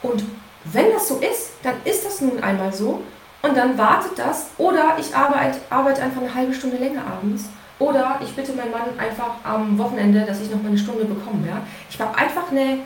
[0.02, 0.24] und
[0.66, 3.02] wenn das so ist, dann ist das nun einmal so.
[3.42, 4.52] und dann wartet das.
[4.58, 7.46] Oder ich arbeite, arbeite einfach eine halbe Stunde länger abends.
[7.80, 11.48] Oder ich bitte meinen Mann einfach am Wochenende, dass ich noch mal eine Stunde bekomme.
[11.48, 11.62] Ja?
[11.90, 12.80] Ich habe einfach eine,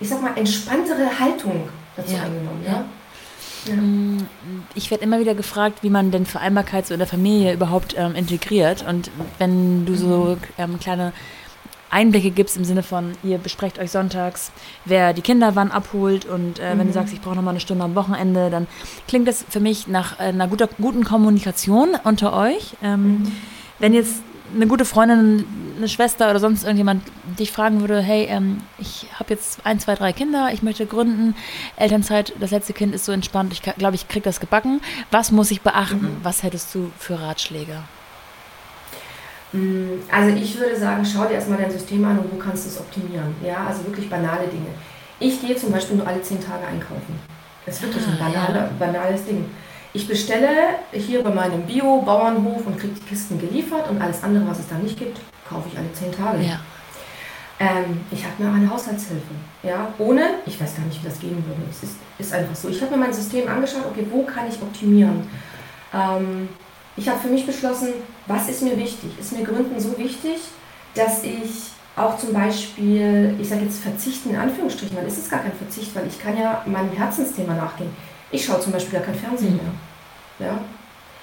[0.00, 1.68] ich sag mal, entspanntere Haltung
[2.00, 2.22] dazu ja.
[2.22, 2.62] eingenommen.
[2.66, 2.84] Ja?
[3.66, 3.74] Ja.
[4.74, 8.14] Ich werde immer wieder gefragt, wie man denn Vereinbarkeit so in der Familie überhaupt ähm,
[8.14, 8.84] integriert.
[8.88, 11.12] Und wenn du so ähm, kleine
[11.90, 14.52] Einblicke gibst im Sinne von, ihr besprecht euch sonntags,
[14.84, 16.78] wer die Kinder wann abholt und äh, mhm.
[16.78, 16.92] wenn du mhm.
[16.92, 18.66] sagst, ich brauche nochmal eine Stunde am Wochenende, dann
[19.08, 22.76] klingt das für mich nach äh, einer guter, guten Kommunikation unter euch.
[22.82, 23.32] Ähm, mhm.
[23.78, 24.22] Wenn jetzt
[24.54, 25.44] eine gute Freundin,
[25.76, 27.02] eine Schwester oder sonst irgendjemand
[27.38, 31.34] dich fragen würde, hey, ähm, ich habe jetzt ein, zwei, drei Kinder, ich möchte gründen,
[31.76, 34.80] Elternzeit, das letzte Kind ist so entspannt, ich glaube, ich kriege das gebacken.
[35.10, 36.02] Was muss ich beachten?
[36.02, 36.16] Mhm.
[36.22, 37.82] Was hättest du für Ratschläge?
[39.52, 42.68] Mm, also ich würde sagen, schau dir erstmal dein System an und wo kannst du
[42.70, 43.34] es optimieren.
[43.44, 44.70] Ja, also wirklich banale Dinge.
[45.18, 47.18] Ich gehe zum Beispiel nur alle zehn Tage einkaufen.
[47.66, 49.44] Das ist wirklich ein ah, banale, banales Ding.
[49.92, 50.48] Ich bestelle
[50.92, 54.76] hier bei meinem Bio-Bauernhof und kriege die Kisten geliefert und alles andere, was es da
[54.76, 55.18] nicht gibt,
[55.48, 56.42] kaufe ich alle zehn Tage.
[56.42, 56.60] Ja.
[57.58, 59.34] Ähm, ich habe mir eine Haushaltshilfe.
[59.62, 61.60] Ja, ohne, ich weiß gar nicht, wie das gehen würde.
[61.68, 62.68] Es ist, ist einfach so.
[62.68, 65.28] Ich habe mir mein System angeschaut, okay, wo kann ich optimieren?
[65.92, 66.48] Ähm,
[66.96, 67.88] ich habe für mich beschlossen,
[68.26, 69.10] was ist mir wichtig?
[69.18, 70.38] Ist mir Gründen so wichtig,
[70.94, 75.40] dass ich auch zum Beispiel, ich sage jetzt verzichten in Anführungsstrichen, dann ist es gar
[75.40, 77.90] kein Verzicht, weil ich kann ja meinem Herzensthema nachgehen.
[78.30, 80.48] Ich schaue zum Beispiel gar kein Fernsehen mehr.
[80.48, 80.58] Ja?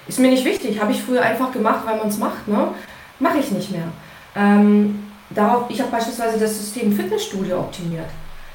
[0.08, 2.48] Ist mir nicht wichtig, habe ich früher einfach gemacht, weil man es macht.
[2.48, 2.70] Ne?
[3.20, 3.88] Mache ich nicht mehr.
[4.36, 8.10] Ähm, darauf, ich habe beispielsweise das System Fitnessstudio optimiert.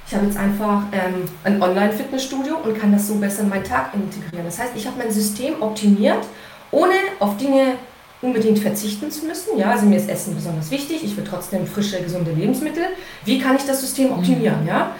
[0.06, 3.94] Ich habe jetzt einfach ähm, ein Online-Fitnessstudio und kann das so besser in meinen Tag
[3.94, 4.44] integrieren.
[4.44, 6.24] Das heißt, ich habe mein System optimiert,
[6.70, 7.76] ohne auf Dinge
[8.20, 9.58] unbedingt verzichten zu müssen.
[9.58, 11.02] Ja, also mir ist Essen besonders wichtig.
[11.02, 12.84] Ich will trotzdem frische, gesunde Lebensmittel.
[13.24, 14.62] Wie kann ich das System optimieren?
[14.62, 14.68] Mhm.
[14.68, 14.94] Ja,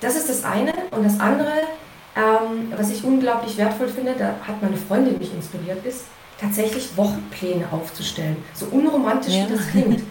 [0.00, 0.72] das ist das eine.
[0.90, 1.52] Und das andere,
[2.20, 6.04] ähm, was ich unglaublich wertvoll finde, da hat meine Freundin mich inspiriert, ist
[6.40, 8.36] tatsächlich Wochenpläne aufzustellen.
[8.54, 9.48] So unromantisch ja.
[9.48, 10.02] wie das klingt.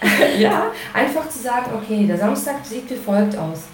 [0.38, 3.64] ja, einfach zu sagen, okay, der Samstag sieht wie folgt aus.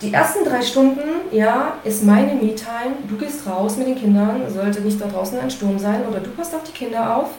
[0.00, 1.00] Die ersten drei Stunden,
[1.32, 2.96] ja, ist meine Me-Time.
[3.08, 6.30] Du gehst raus mit den Kindern, sollte nicht da draußen ein Sturm sein oder du
[6.30, 7.30] passt auf die Kinder auf.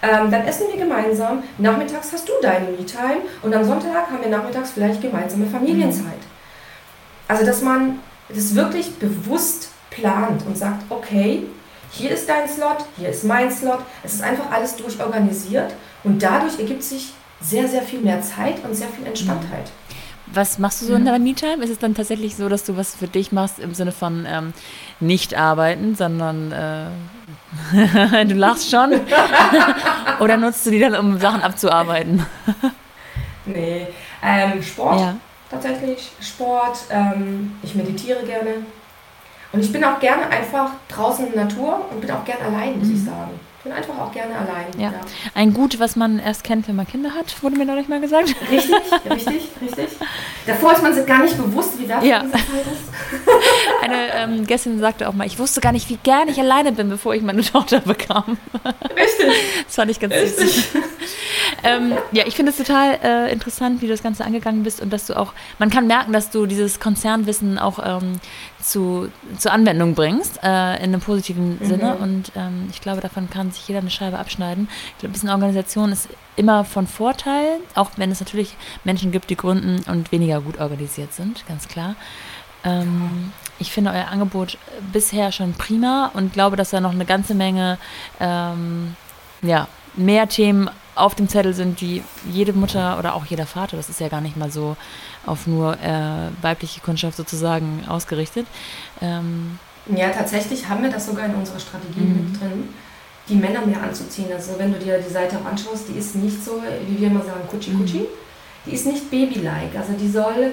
[0.00, 1.42] Ähm, dann essen wir gemeinsam.
[1.58, 6.04] Nachmittags hast du deine Me-Time und am Sonntag haben wir nachmittags vielleicht gemeinsame Familienzeit.
[6.04, 6.34] Mhm.
[7.26, 7.98] Also, dass man
[8.28, 11.44] das wirklich bewusst plant und sagt, okay,
[11.90, 13.78] hier ist dein Slot, hier ist mein Slot.
[14.02, 15.72] Es ist einfach alles durchorganisiert
[16.02, 19.70] und dadurch ergibt sich sehr, sehr viel mehr Zeit und sehr viel Entspanntheit.
[20.26, 21.62] Was machst du so in deiner Me-Time?
[21.62, 24.52] Ist es dann tatsächlich so, dass du was für dich machst im Sinne von ähm,
[24.98, 28.92] nicht arbeiten, sondern äh, du lachst schon?
[30.20, 32.24] Oder nutzt du die dann, um Sachen abzuarbeiten?
[33.44, 33.86] nee,
[34.22, 35.00] ähm, Sport.
[35.00, 35.16] Ja
[35.54, 38.66] tatsächlich, Sport, ähm, ich meditiere gerne.
[39.52, 42.78] Und ich bin auch gerne einfach draußen in der Natur und bin auch gerne allein,
[42.78, 42.94] muss mhm.
[42.94, 43.40] ich sagen.
[43.64, 44.66] Ich bin einfach auch gerne allein.
[44.76, 44.90] Ja.
[44.90, 45.00] ja.
[45.34, 48.34] Ein Gut, was man erst kennt, wenn man Kinder hat, wurde mir neulich mal gesagt.
[48.50, 48.74] Richtig,
[49.08, 49.88] richtig, richtig.
[50.46, 52.20] Davor ist man sich gar nicht bewusst, wie wertvoll ja.
[52.20, 53.22] diese Zeit ist.
[53.82, 56.90] Eine ähm, Gästin sagte auch mal, ich wusste gar nicht, wie gerne ich alleine bin,
[56.90, 58.36] bevor ich meine Tochter bekam.
[58.94, 59.32] Richtig.
[59.64, 60.68] Das fand ich ganz süß.
[61.62, 64.92] ähm, ja, ich finde es total äh, interessant, wie du das Ganze angegangen bist und
[64.92, 68.20] dass du auch, man kann merken, dass du dieses Konzernwissen auch ähm,
[68.64, 71.66] zu, zur Anwendung bringst, äh, in einem positiven mhm.
[71.66, 71.96] Sinne.
[71.96, 74.68] Und ähm, ich glaube, davon kann sich jeder eine Scheibe abschneiden.
[74.92, 79.36] Ich glaube, eine Organisation ist immer von Vorteil, auch wenn es natürlich Menschen gibt, die
[79.36, 81.94] gründen und weniger gut organisiert sind, ganz klar.
[82.64, 84.56] Ähm, ich finde euer Angebot
[84.92, 87.78] bisher schon prima und glaube, dass da noch eine ganze Menge
[88.18, 88.96] ähm,
[89.42, 93.88] ja, mehr Themen auf dem Zettel sind, die jede Mutter oder auch jeder Vater, das
[93.88, 94.76] ist ja gar nicht mal so
[95.26, 98.46] auf nur äh, weibliche Kundschaft sozusagen ausgerichtet.
[99.00, 102.30] Ähm, ja, tatsächlich haben wir das sogar in unserer Strategie mhm.
[102.30, 102.68] mit drin,
[103.28, 104.32] die Männer mehr anzuziehen.
[104.32, 107.22] Also wenn du dir die Seite auch anschaust, die ist nicht so, wie wir immer
[107.22, 108.00] sagen, kutschi-kutschi.
[108.00, 108.06] Mhm.
[108.66, 109.76] Die ist nicht baby-like.
[109.76, 110.52] Also die soll,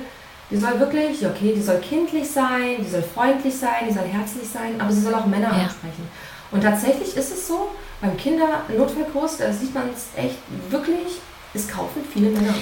[0.50, 4.48] die soll wirklich, okay, die soll kindlich sein, die soll freundlich sein, die soll herzlich
[4.48, 5.64] sein, aber sie soll auch Männer ja.
[5.64, 6.10] ansprechen.
[6.52, 7.70] Und tatsächlich ist es so,
[8.02, 10.38] beim Kindernotfallkurs, da sieht man es echt
[10.70, 11.22] wirklich,
[11.54, 12.54] es kaufen viele Männer.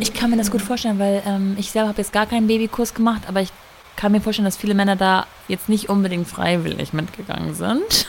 [0.00, 2.94] Ich kann mir das gut vorstellen, weil ähm, ich selber habe jetzt gar keinen Babykurs
[2.94, 3.50] gemacht, aber ich
[3.96, 8.06] kann mir vorstellen, dass viele Männer da jetzt nicht unbedingt freiwillig mitgegangen sind.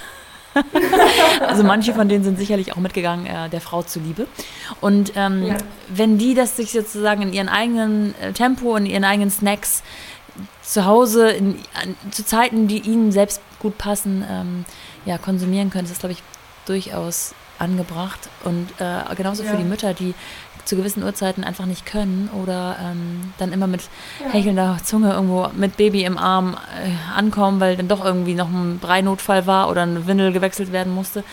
[1.41, 4.27] also manche von denen sind sicherlich auch mitgegangen, äh, der Frau zuliebe.
[4.81, 5.57] Und ähm, ja.
[5.87, 9.83] wenn die das sich sozusagen in ihren eigenen äh, Tempo und ihren eigenen Snacks
[10.61, 14.65] zu Hause in, an, zu Zeiten, die ihnen selbst gut passen, ähm,
[15.05, 16.23] ja, konsumieren können, ist das, glaube ich,
[16.65, 18.29] durchaus angebracht.
[18.43, 19.51] Und äh, genauso ja.
[19.51, 20.13] für die Mütter, die
[20.67, 23.81] zu gewissen Uhrzeiten einfach nicht können oder ähm, dann immer mit
[24.19, 24.31] ja.
[24.31, 28.79] hechelnder Zunge irgendwo mit Baby im Arm äh, ankommen, weil dann doch irgendwie noch ein
[28.79, 31.23] Breinotfall war oder eine Windel gewechselt werden musste.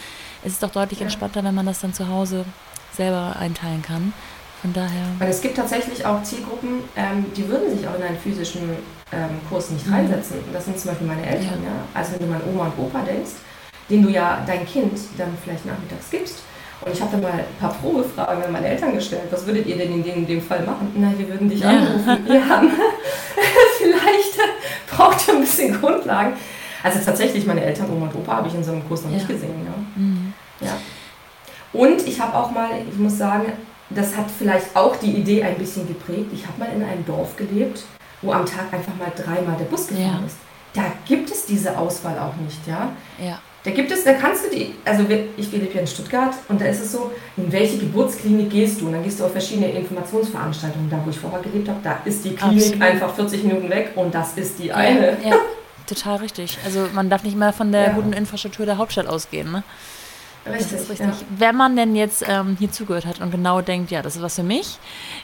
[0.45, 1.05] Es ist doch deutlich ja.
[1.05, 2.45] entspannter, wenn man das dann zu Hause
[2.93, 4.13] selber einteilen kann.
[4.63, 5.05] Von daher.
[5.19, 8.63] Weil es gibt tatsächlich auch Zielgruppen, ähm, die würden sich auch in einen physischen
[9.13, 9.93] ähm, Kurs nicht mhm.
[9.93, 10.37] reinsetzen.
[10.55, 11.63] Das sind zum Beispiel meine Eltern.
[11.63, 11.69] Ja.
[11.69, 11.77] ja.
[11.93, 13.33] Also wenn du mal Oma und Opa denkst,
[13.91, 16.39] den du ja dein Kind dann vielleicht nachmittags gibst.
[16.85, 19.23] Und ich habe dann mal ein paar Probefragen an meine Eltern gestellt.
[19.31, 20.93] Was würdet ihr denn in dem, in dem Fall machen?
[20.95, 21.71] Nein, wir würden dich ja.
[21.71, 22.27] anrufen.
[22.29, 22.63] Ja,
[23.79, 24.39] vielleicht
[24.91, 26.35] braucht ihr ein bisschen Grundlagen.
[26.83, 29.17] Also tatsächlich, meine Eltern, Oma und Opa, habe ich in so einem Kurs noch ja.
[29.17, 29.65] nicht gesehen.
[29.65, 30.01] Ja.
[30.01, 30.35] Mhm.
[30.61, 30.77] ja.
[31.73, 33.53] Und ich habe auch mal, ich muss sagen,
[33.89, 36.31] das hat vielleicht auch die Idee ein bisschen geprägt.
[36.35, 37.85] Ich habe mal in einem Dorf gelebt,
[38.21, 40.27] wo am Tag einfach mal dreimal der Bus gefahren ja.
[40.27, 40.37] ist.
[40.75, 42.91] Da gibt es diese Auswahl auch nicht, ja.
[43.19, 43.39] Ja.
[43.65, 45.07] Da gibt es, da kannst du die, also
[45.39, 48.87] ich lebe hier in Stuttgart und da ist es so, in welche Geburtsklinik gehst du?
[48.87, 50.91] Und dann gehst du auf verschiedene Informationsveranstaltungen.
[50.91, 52.83] Da, wo ich vorher gelebt habe, da ist die Klinik Absolut.
[52.83, 55.17] einfach 40 Minuten weg und das ist die eine.
[55.23, 55.37] Ja, ja,
[55.87, 56.59] total richtig.
[56.63, 57.93] Also man darf nicht mal von der ja.
[57.93, 59.63] guten Infrastruktur der Hauptstadt ausgehen, ne?
[60.47, 61.25] Richtig, das ist richtig.
[61.31, 64.35] Wenn man denn jetzt ähm, hier zugehört hat und genau denkt, ja, das ist was
[64.35, 64.79] für mich,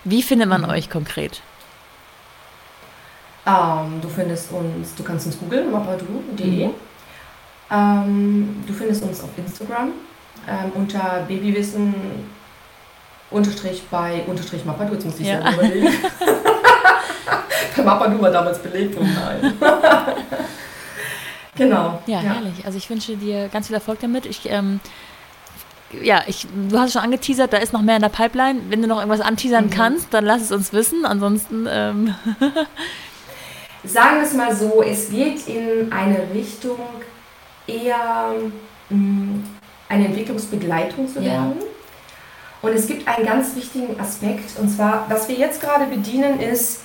[0.05, 0.71] wie findet man mhm.
[0.71, 1.43] euch konkret?
[3.47, 6.69] Ähm, du findest uns, du kannst uns googeln, mapadu.de.
[6.69, 6.75] Mhm.
[7.71, 9.93] Ähm, du findest uns auf Instagram
[10.49, 11.95] ähm, unter Babywissen
[13.31, 14.95] unterstrich bei unterstrich Mapadu.
[14.95, 15.43] Jetzt muss ich ja.
[15.43, 15.89] selber überlegen.
[17.77, 19.55] bei Mapadu war damals belegt und nein.
[21.57, 22.03] genau.
[22.07, 22.65] Ja, ja, herrlich.
[22.65, 24.27] Also ich wünsche dir ganz viel Erfolg damit.
[24.27, 24.81] Ich ähm,
[26.03, 28.61] ja, ich, du hast schon angeteasert, da ist noch mehr in der Pipeline.
[28.69, 29.71] Wenn du noch irgendwas anteasern mhm.
[29.71, 31.05] kannst, dann lass es uns wissen.
[31.05, 31.67] Ansonsten.
[31.69, 32.15] Ähm
[33.83, 36.79] Sagen wir es mal so, es geht in eine Richtung,
[37.67, 38.35] eher
[38.89, 39.45] mh, mm,
[39.89, 41.57] eine Entwicklungsbegleitung zu werden.
[41.59, 41.67] Ja.
[42.63, 46.83] Und es gibt einen ganz wichtigen Aspekt, und zwar, was wir jetzt gerade bedienen, ist,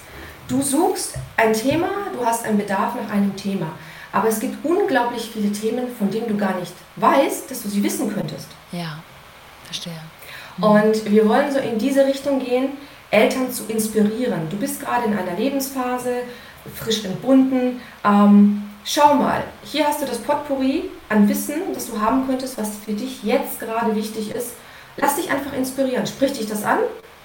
[0.48, 3.68] du suchst ein Thema, du hast einen Bedarf nach einem Thema.
[4.12, 7.84] Aber es gibt unglaublich viele Themen, von denen du gar nicht weißt, dass du sie
[7.84, 8.48] wissen könntest.
[8.72, 9.00] Ja,
[9.66, 10.00] verstehe.
[10.58, 10.64] Mhm.
[10.64, 12.70] Und wir wollen so in diese Richtung gehen,
[13.12, 14.50] Eltern zu inspirieren.
[14.50, 16.22] Du bist gerade in einer Lebensphase,
[16.74, 17.82] frisch entbunden.
[18.06, 22.70] Ähm, schau mal, hier hast du das Potpourri an Wissen, das du haben könntest, was
[22.86, 24.52] für dich jetzt gerade wichtig ist.
[24.98, 26.08] Lass dich einfach inspirieren.
[26.08, 26.78] Sprich dich das an,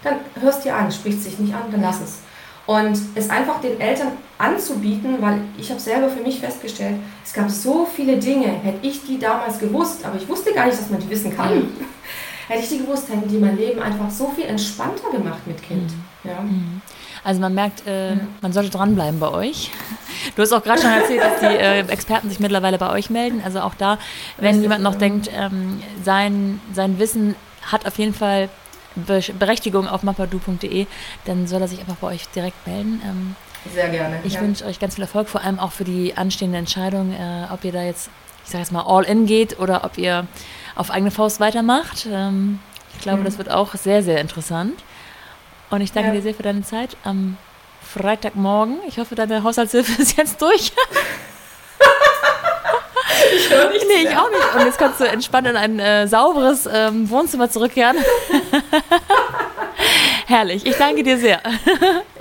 [0.02, 0.90] dann hörst dir an.
[0.90, 2.18] Spricht sich nicht an, dann lass es.
[2.66, 7.50] Und es einfach den Eltern anzubieten, weil ich habe selber für mich festgestellt, es gab
[7.50, 11.00] so viele Dinge, hätte ich die damals gewusst, aber ich wusste gar nicht, dass man
[11.00, 11.54] die wissen kann.
[11.54, 11.72] Mhm.
[12.48, 15.90] Hätte ich die gewusst, hätten die mein Leben einfach so viel entspannter gemacht mit Kind.
[15.90, 16.30] Mhm.
[16.30, 16.40] Ja.
[16.40, 16.79] Mhm.
[17.22, 19.70] Also man merkt, äh, man sollte dranbleiben bei euch.
[20.36, 23.42] Du hast auch gerade schon erzählt, dass die äh, Experten sich mittlerweile bei euch melden.
[23.44, 23.98] Also auch da,
[24.36, 28.48] wenn jemand noch denkt, ähm, sein, sein Wissen hat auf jeden Fall
[28.96, 30.86] Berechtigung auf mapadu.de,
[31.24, 33.00] dann soll er sich einfach bei euch direkt melden.
[33.04, 33.36] Ähm,
[33.72, 34.20] Sehr gerne.
[34.24, 34.40] Ich ja.
[34.40, 37.72] wünsche euch ganz viel Erfolg, vor allem auch für die anstehende Entscheidung, äh, ob ihr
[37.72, 38.10] da jetzt,
[38.44, 40.26] ich sage jetzt mal, all in geht oder ob ihr
[40.74, 42.06] auf eigene Faust weitermacht.
[42.10, 42.58] Ähm,
[42.94, 43.24] ich glaube, mhm.
[43.24, 44.74] das wird auch sehr, sehr interessant.
[45.70, 46.14] Und ich danke ja.
[46.16, 47.36] dir sehr für deine Zeit am
[47.82, 48.78] Freitagmorgen.
[48.86, 50.72] Ich hoffe, deine Haushaltshilfe ist jetzt durch.
[53.36, 54.54] Ich höre nichts Nee, ich auch nicht.
[54.54, 57.96] Und jetzt kannst du entspannt in ein äh, sauberes ähm, Wohnzimmer zurückkehren.
[60.26, 60.64] Herrlich.
[60.64, 61.40] Ich danke dir sehr.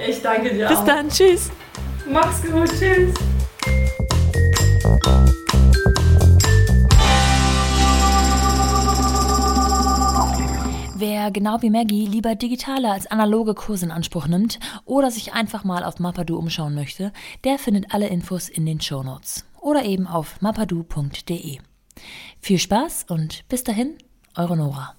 [0.07, 0.85] Ich danke dir Bis auch.
[0.85, 1.09] Bis dann.
[1.09, 1.51] Tschüss.
[2.07, 2.69] Mach's gut.
[2.79, 3.13] Tschüss.
[11.01, 15.63] Wer genau wie Maggie lieber digitale als analoge Kurse in Anspruch nimmt oder sich einfach
[15.63, 17.13] mal auf Mapadu umschauen möchte,
[17.45, 21.59] der findet alle Infos in den Show Notes oder eben auf mapadu.de.
[22.41, 23.97] Viel Spaß und bis dahin,
[24.35, 24.98] eure Nora.